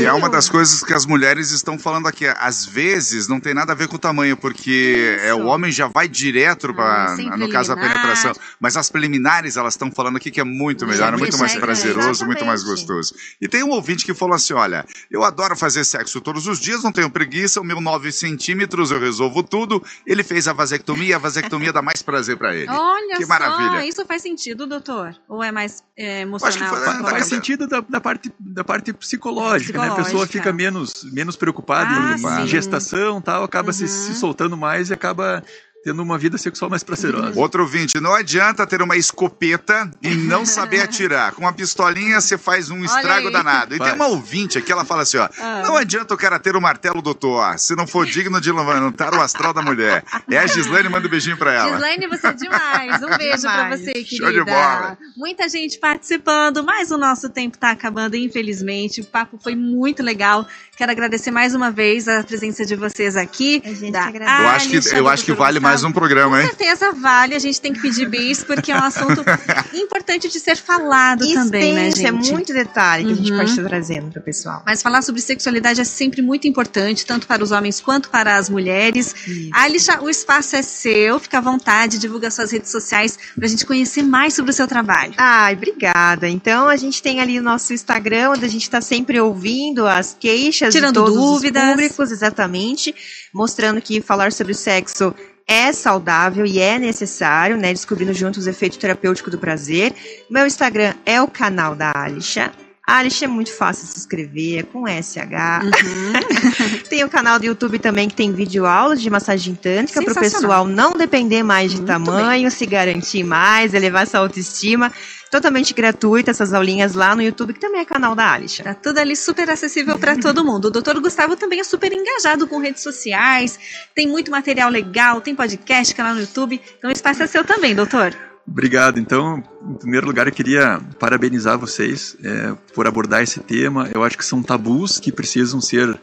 e 0.00 0.04
é 0.04 0.12
uma 0.12 0.28
das 0.28 0.48
coisas 0.48 0.82
que 0.82 0.94
as 0.94 1.04
mulheres 1.04 1.50
estão 1.50 1.78
falando 1.78 2.06
aqui. 2.08 2.26
Às 2.26 2.64
vezes, 2.64 3.28
não 3.28 3.40
tem 3.40 3.52
nada 3.52 3.72
a 3.72 3.74
ver 3.74 3.88
com 3.88 3.96
o 3.96 3.98
tamanho, 3.98 4.36
porque 4.36 5.18
é, 5.22 5.34
o 5.34 5.46
homem 5.46 5.70
já 5.70 5.88
vai 5.88 6.08
direto 6.08 6.72
para, 6.72 7.14
ah, 7.14 7.36
no 7.36 7.48
caso 7.48 7.74
da 7.74 7.80
penetração. 7.80 8.32
Mas 8.60 8.76
as 8.76 8.88
preliminares, 8.88 9.56
elas 9.56 9.74
estão 9.74 9.90
falando 9.90 10.16
aqui 10.16 10.30
que 10.30 10.40
é 10.40 10.44
muito 10.44 10.86
melhor, 10.86 11.12
é 11.12 11.16
muito 11.16 11.36
mais 11.38 11.54
prazeroso, 11.56 12.24
muito 12.24 12.44
mais 12.44 12.62
gostoso. 12.62 13.14
E 13.40 13.48
tem 13.48 13.62
um 13.62 13.70
ouvinte 13.70 14.04
que 14.04 14.14
falou 14.14 14.34
assim, 14.34 14.54
olha, 14.54 14.86
eu 15.10 15.24
adoro 15.24 15.56
fazer 15.56 15.84
sexo 15.84 16.20
todos 16.20 16.46
os 16.46 16.60
dias, 16.60 16.82
não 16.82 16.92
tenho 16.92 17.10
preguiça, 17.10 17.60
o 17.60 17.64
meu 17.64 17.80
9 17.80 18.12
centímetros 18.12 18.90
eu 18.90 19.00
resolvo 19.00 19.41
tudo. 19.42 19.82
Ele 20.06 20.22
fez 20.22 20.48
a 20.48 20.52
vasectomia, 20.52 21.16
a 21.16 21.18
vasectomia 21.18 21.72
dá 21.72 21.82
mais 21.82 22.02
prazer 22.02 22.36
para 22.36 22.54
ele. 22.54 22.70
Olha 22.70 23.16
que 23.16 23.22
só, 23.22 23.28
maravilha. 23.28 23.86
Isso 23.86 24.04
faz 24.06 24.22
sentido, 24.22 24.66
doutor? 24.66 25.14
Ou 25.28 25.42
é 25.42 25.52
mais 25.52 25.82
é, 25.96 26.20
emocional? 26.20 26.76
Faz, 26.76 27.00
faz 27.00 27.26
sentido 27.26 27.66
da, 27.66 27.80
da, 27.80 28.00
parte, 28.00 28.32
da 28.38 28.64
parte 28.64 28.92
psicológica, 28.92 29.72
psicológica, 29.72 29.78
né? 29.78 29.88
A 29.88 30.04
pessoa 30.04 30.26
fica 30.26 30.52
menos, 30.52 31.04
menos 31.12 31.36
preocupada 31.36 31.90
ah, 31.90 32.40
em, 32.40 32.44
em, 32.44 32.46
gestação 32.46 33.20
tal, 33.20 33.44
acaba 33.44 33.68
uhum. 33.68 33.72
se, 33.72 33.88
se 33.88 34.10
uhum. 34.10 34.16
soltando 34.16 34.56
mais 34.56 34.90
e 34.90 34.94
acaba 34.94 35.42
tendo 35.84 36.02
uma 36.02 36.16
vida 36.16 36.38
sexual 36.38 36.70
mais 36.70 36.82
prazerosa. 36.82 37.38
Outro 37.38 37.62
ouvinte, 37.62 38.00
não 38.00 38.14
adianta 38.14 38.66
ter 38.66 38.80
uma 38.82 38.96
escopeta 38.96 39.90
e 40.00 40.14
não 40.14 40.46
saber 40.46 40.80
atirar. 40.82 41.32
Com 41.32 41.42
uma 41.42 41.52
pistolinha 41.52 42.20
você 42.20 42.38
faz 42.38 42.70
um 42.70 42.84
estrago 42.84 43.30
danado. 43.30 43.74
E 43.74 43.78
tem 43.78 43.92
uma 43.92 44.06
ouvinte 44.06 44.58
aqui, 44.58 44.70
ela 44.70 44.84
fala 44.84 45.02
assim, 45.02 45.18
ó, 45.18 45.28
ah. 45.38 45.62
não 45.64 45.76
adianta 45.76 46.14
o 46.14 46.16
cara 46.16 46.38
ter 46.38 46.56
o 46.56 46.60
martelo 46.60 47.02
do 47.02 47.14
Thor, 47.14 47.58
se 47.58 47.74
não 47.74 47.86
for 47.86 48.06
digno 48.06 48.40
de 48.40 48.52
levantar 48.52 49.14
o 49.14 49.20
astral 49.20 49.52
da 49.52 49.62
mulher. 49.62 50.04
É 50.30 50.38
a 50.38 50.46
Gislaine, 50.46 50.88
manda 50.88 51.06
um 51.06 51.10
beijinho 51.10 51.36
pra 51.36 51.52
ela. 51.52 51.72
Gislaine, 51.72 52.06
você 52.06 52.26
é 52.28 52.32
demais. 52.32 53.02
Um 53.02 53.16
beijo 53.16 53.36
demais. 53.38 53.68
pra 53.68 53.76
você, 53.76 53.92
querida. 53.92 54.16
Show 54.16 54.32
de 54.32 54.44
bola. 54.44 54.98
Muita 55.16 55.48
gente 55.48 55.78
participando, 55.78 56.62
mas 56.62 56.90
o 56.90 56.98
nosso 56.98 57.28
tempo 57.28 57.58
tá 57.58 57.70
acabando, 57.70 58.16
infelizmente. 58.16 59.00
O 59.00 59.04
papo 59.04 59.38
foi 59.42 59.54
muito 59.54 60.02
legal. 60.02 60.46
Quero 60.74 60.90
agradecer 60.90 61.30
mais 61.30 61.54
uma 61.54 61.70
vez 61.70 62.08
a 62.08 62.24
presença 62.24 62.64
de 62.64 62.74
vocês 62.74 63.14
aqui. 63.14 63.62
A 63.62 63.74
gente 63.74 63.92
da 63.92 64.06
agradece. 64.06 64.42
Eu 64.42 64.48
acho 64.48 64.68
que, 64.68 64.96
eu 64.96 65.08
acho 65.08 65.24
que 65.26 65.32
vale 65.34 65.60
mais 65.60 65.84
um 65.84 65.92
programa, 65.92 66.40
hein? 66.40 66.48
Com 66.48 66.56
certeza 66.56 66.92
vale, 66.92 67.34
a 67.34 67.38
gente 67.38 67.60
tem 67.60 67.74
que 67.74 67.80
pedir 67.80 68.08
bis, 68.08 68.42
porque 68.42 68.72
é 68.72 68.76
um 68.76 68.82
assunto 68.82 69.22
importante 69.74 70.30
de 70.30 70.40
ser 70.40 70.56
falado 70.56 71.30
também, 71.34 71.74
né, 71.74 71.90
gente? 71.90 72.06
é 72.06 72.10
muito 72.10 72.54
detalhe 72.54 73.04
que 73.04 73.10
uhum. 73.10 73.14
a 73.14 73.16
gente 73.16 73.32
pode 73.32 73.50
estar 73.50 73.64
trazendo 73.64 74.10
para 74.10 74.20
o 74.20 74.22
pessoal. 74.22 74.62
Mas 74.64 74.80
falar 74.80 75.02
sobre 75.02 75.20
sexualidade 75.20 75.78
é 75.78 75.84
sempre 75.84 76.22
muito 76.22 76.48
importante, 76.48 77.04
tanto 77.04 77.26
para 77.26 77.44
os 77.44 77.50
homens 77.50 77.78
quanto 77.78 78.08
para 78.08 78.36
as 78.36 78.48
mulheres. 78.48 79.14
Alisha, 79.52 80.00
o 80.00 80.08
espaço 80.08 80.56
é 80.56 80.62
seu, 80.62 81.20
fica 81.20 81.36
à 81.36 81.42
vontade, 81.42 81.98
divulga 81.98 82.30
suas 82.30 82.50
redes 82.50 82.70
sociais 82.70 83.18
para 83.36 83.44
a 83.44 83.48
gente 83.48 83.66
conhecer 83.66 84.02
mais 84.02 84.32
sobre 84.32 84.50
o 84.50 84.54
seu 84.54 84.66
trabalho. 84.66 85.12
Ai, 85.18 85.52
obrigada. 85.52 86.30
Então, 86.30 86.66
a 86.66 86.76
gente 86.76 87.02
tem 87.02 87.20
ali 87.20 87.38
o 87.38 87.42
nosso 87.42 87.74
Instagram, 87.74 88.30
onde 88.30 88.46
a 88.46 88.48
gente 88.48 88.62
está 88.62 88.80
sempre 88.80 89.20
ouvindo 89.20 89.86
as 89.86 90.16
queixas 90.18 90.61
Tirando 90.70 90.94
de 90.94 91.00
todos 91.00 91.14
dúvidas. 91.14 91.62
os 91.62 91.70
públicos, 91.70 92.10
exatamente, 92.12 92.94
mostrando 93.32 93.80
que 93.80 94.00
falar 94.00 94.32
sobre 94.32 94.52
o 94.52 94.54
sexo 94.54 95.14
é 95.46 95.72
saudável 95.72 96.46
e 96.46 96.58
é 96.60 96.78
necessário, 96.78 97.56
né? 97.56 97.72
Descobrindo 97.72 98.14
juntos 98.14 98.46
o 98.46 98.50
efeito 98.50 98.78
terapêutico 98.78 99.30
do 99.30 99.38
prazer. 99.38 99.92
Meu 100.30 100.46
Instagram 100.46 100.94
é 101.04 101.20
o 101.20 101.28
canal 101.28 101.74
da 101.74 101.92
Alisha. 101.94 102.52
A 102.86 102.98
Alisha 102.98 103.26
é 103.26 103.28
muito 103.28 103.52
fácil 103.52 103.86
de 103.86 103.92
se 103.92 103.98
inscrever, 104.00 104.58
é 104.58 104.62
com 104.64 104.86
SH. 104.86 105.20
Uhum. 105.62 106.82
tem 106.90 107.04
o 107.04 107.08
canal 107.08 107.38
do 107.38 107.46
YouTube 107.46 107.78
também 107.78 108.08
que 108.08 108.14
tem 108.14 108.32
vídeo 108.32 108.66
aulas 108.66 109.00
de 109.00 109.08
massagem 109.08 109.54
tântrica 109.54 110.02
para 110.02 110.12
o 110.12 110.16
pessoal 110.16 110.66
não 110.66 110.92
depender 110.92 111.42
mais 111.44 111.70
de 111.70 111.76
muito 111.76 111.86
tamanho, 111.86 112.42
bem. 112.42 112.50
se 112.50 112.66
garantir 112.66 113.22
mais, 113.22 113.72
elevar 113.72 114.06
sua 114.06 114.20
autoestima 114.20 114.92
totalmente 115.32 115.72
gratuita 115.72 116.30
essas 116.30 116.52
aulinhas 116.52 116.92
lá 116.92 117.16
no 117.16 117.22
YouTube, 117.22 117.54
que 117.54 117.60
também 117.60 117.80
é 117.80 117.86
canal 117.86 118.14
da 118.14 118.30
Alisha. 118.30 118.62
Tá 118.62 118.74
tudo 118.74 118.98
ali 118.98 119.16
super 119.16 119.48
acessível 119.48 119.98
para 119.98 120.14
todo 120.14 120.44
mundo. 120.44 120.66
O 120.66 120.70
doutor 120.70 121.00
Gustavo 121.00 121.36
também 121.36 121.58
é 121.58 121.64
super 121.64 121.90
engajado 121.90 122.46
com 122.46 122.58
redes 122.58 122.82
sociais, 122.82 123.58
tem 123.94 124.06
muito 124.06 124.30
material 124.30 124.68
legal, 124.68 125.22
tem 125.22 125.34
podcast, 125.34 125.94
canal 125.94 126.14
no 126.14 126.20
YouTube. 126.20 126.60
Então 126.76 126.90
o 126.90 126.92
espaço 126.92 127.22
é 127.22 127.26
seu 127.26 127.42
também, 127.44 127.74
doutor. 127.74 128.14
Obrigado. 128.46 128.98
Então, 128.98 129.42
em 129.70 129.74
primeiro 129.74 130.06
lugar, 130.06 130.26
eu 130.26 130.32
queria 130.34 130.82
parabenizar 130.98 131.58
vocês 131.58 132.14
é, 132.22 132.54
por 132.74 132.86
abordar 132.86 133.22
esse 133.22 133.40
tema. 133.40 133.88
Eu 133.94 134.04
acho 134.04 134.18
que 134.18 134.24
são 134.26 134.42
tabus 134.42 135.00
que 135.00 135.10
precisam 135.10 135.62
ser 135.62 135.98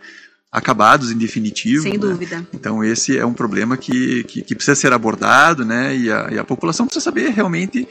acabados 0.52 1.12
em 1.12 1.18
definitivo. 1.18 1.84
Sem 1.84 1.94
né? 1.94 2.00
dúvida. 2.00 2.48
Então 2.52 2.84
esse 2.84 3.15
é 3.15 3.24
um 3.24 3.34
problema 3.34 3.78
que, 3.78 4.24
que, 4.24 4.42
que, 4.42 4.56
precisa 4.56 4.74
ser 4.74 4.92
abordado, 4.92 5.63
né? 5.63 5.96
E 5.96 6.12
a, 6.12 6.30
e 6.32 6.39
a 6.39 6.44
população 6.44 6.88
precisa 6.88 7.04
saber 7.04 7.30
realmente 7.30 7.88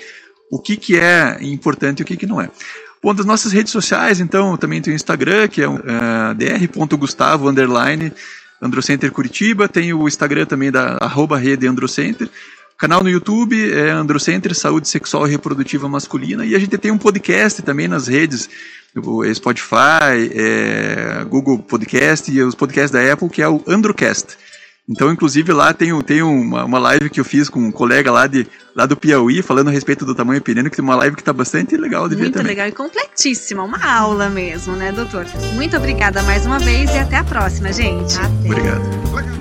o 0.50 0.58
que, 0.58 0.76
que 0.76 0.96
é 0.96 1.38
importante 1.42 2.00
e 2.00 2.02
o 2.02 2.06
que, 2.06 2.16
que 2.16 2.26
não 2.26 2.40
é. 2.40 2.50
Bom, 3.02 3.14
das 3.14 3.26
nossas 3.26 3.52
redes 3.52 3.70
sociais, 3.70 4.20
então, 4.20 4.56
também 4.56 4.82
tem 4.82 4.92
o 4.92 4.96
Instagram, 4.96 5.46
que 5.46 5.62
é 5.62 5.68
uh, 5.68 5.78
dr.gustavo, 6.36 7.48
underline, 7.48 8.12
Androcenter 8.60 9.12
Curitiba, 9.12 9.68
tem 9.68 9.92
o 9.92 10.08
Instagram 10.08 10.46
também 10.46 10.70
da 10.70 10.98
arroba 11.00 11.38
rede 11.38 11.66
Androcenter, 11.66 12.28
canal 12.76 13.02
no 13.02 13.10
YouTube 13.10 13.72
é 13.72 13.90
Androcenter 13.90 14.54
Saúde 14.54 14.88
Sexual 14.88 15.28
e 15.28 15.30
Reprodutiva 15.30 15.88
Masculina, 15.88 16.44
e 16.44 16.56
a 16.56 16.58
gente 16.58 16.76
tem 16.76 16.90
um 16.90 16.98
podcast 16.98 17.62
também 17.62 17.86
nas 17.86 18.08
redes, 18.08 18.48
Spotify, 19.34 20.30
é, 20.32 21.24
Google 21.28 21.58
Podcast 21.60 22.32
e 22.32 22.42
os 22.42 22.56
podcasts 22.56 22.90
da 22.90 23.12
Apple, 23.12 23.28
que 23.28 23.42
é 23.42 23.48
o 23.48 23.62
Androcast. 23.68 24.36
Então, 24.88 25.12
inclusive, 25.12 25.52
lá 25.52 25.74
tem, 25.74 25.96
tem 26.02 26.22
uma, 26.22 26.64
uma 26.64 26.78
live 26.78 27.10
que 27.10 27.20
eu 27.20 27.24
fiz 27.24 27.50
com 27.50 27.60
um 27.60 27.70
colega 27.70 28.10
lá, 28.10 28.26
de, 28.26 28.46
lá 28.74 28.86
do 28.86 28.96
Piauí, 28.96 29.42
falando 29.42 29.68
a 29.68 29.70
respeito 29.70 30.06
do 30.06 30.14
tamanho 30.14 30.40
penino, 30.40 30.70
que 30.70 30.76
tem 30.76 30.84
uma 30.84 30.96
live 30.96 31.14
que 31.14 31.20
está 31.22 31.32
bastante 31.32 31.76
legal 31.76 32.08
de 32.08 32.16
Muito 32.16 32.26
ver 32.26 32.30
também. 32.38 32.48
legal 32.48 32.68
e 32.68 32.72
completíssima, 32.72 33.62
uma 33.62 33.84
aula 33.84 34.30
mesmo, 34.30 34.74
né, 34.74 34.90
doutor? 34.90 35.26
Muito 35.54 35.76
obrigada 35.76 36.22
mais 36.22 36.46
uma 36.46 36.58
vez 36.58 36.90
e 36.94 36.98
até 36.98 37.16
a 37.16 37.24
próxima, 37.24 37.70
gente. 37.70 38.16
Até. 38.18 38.48
Obrigado. 38.48 39.37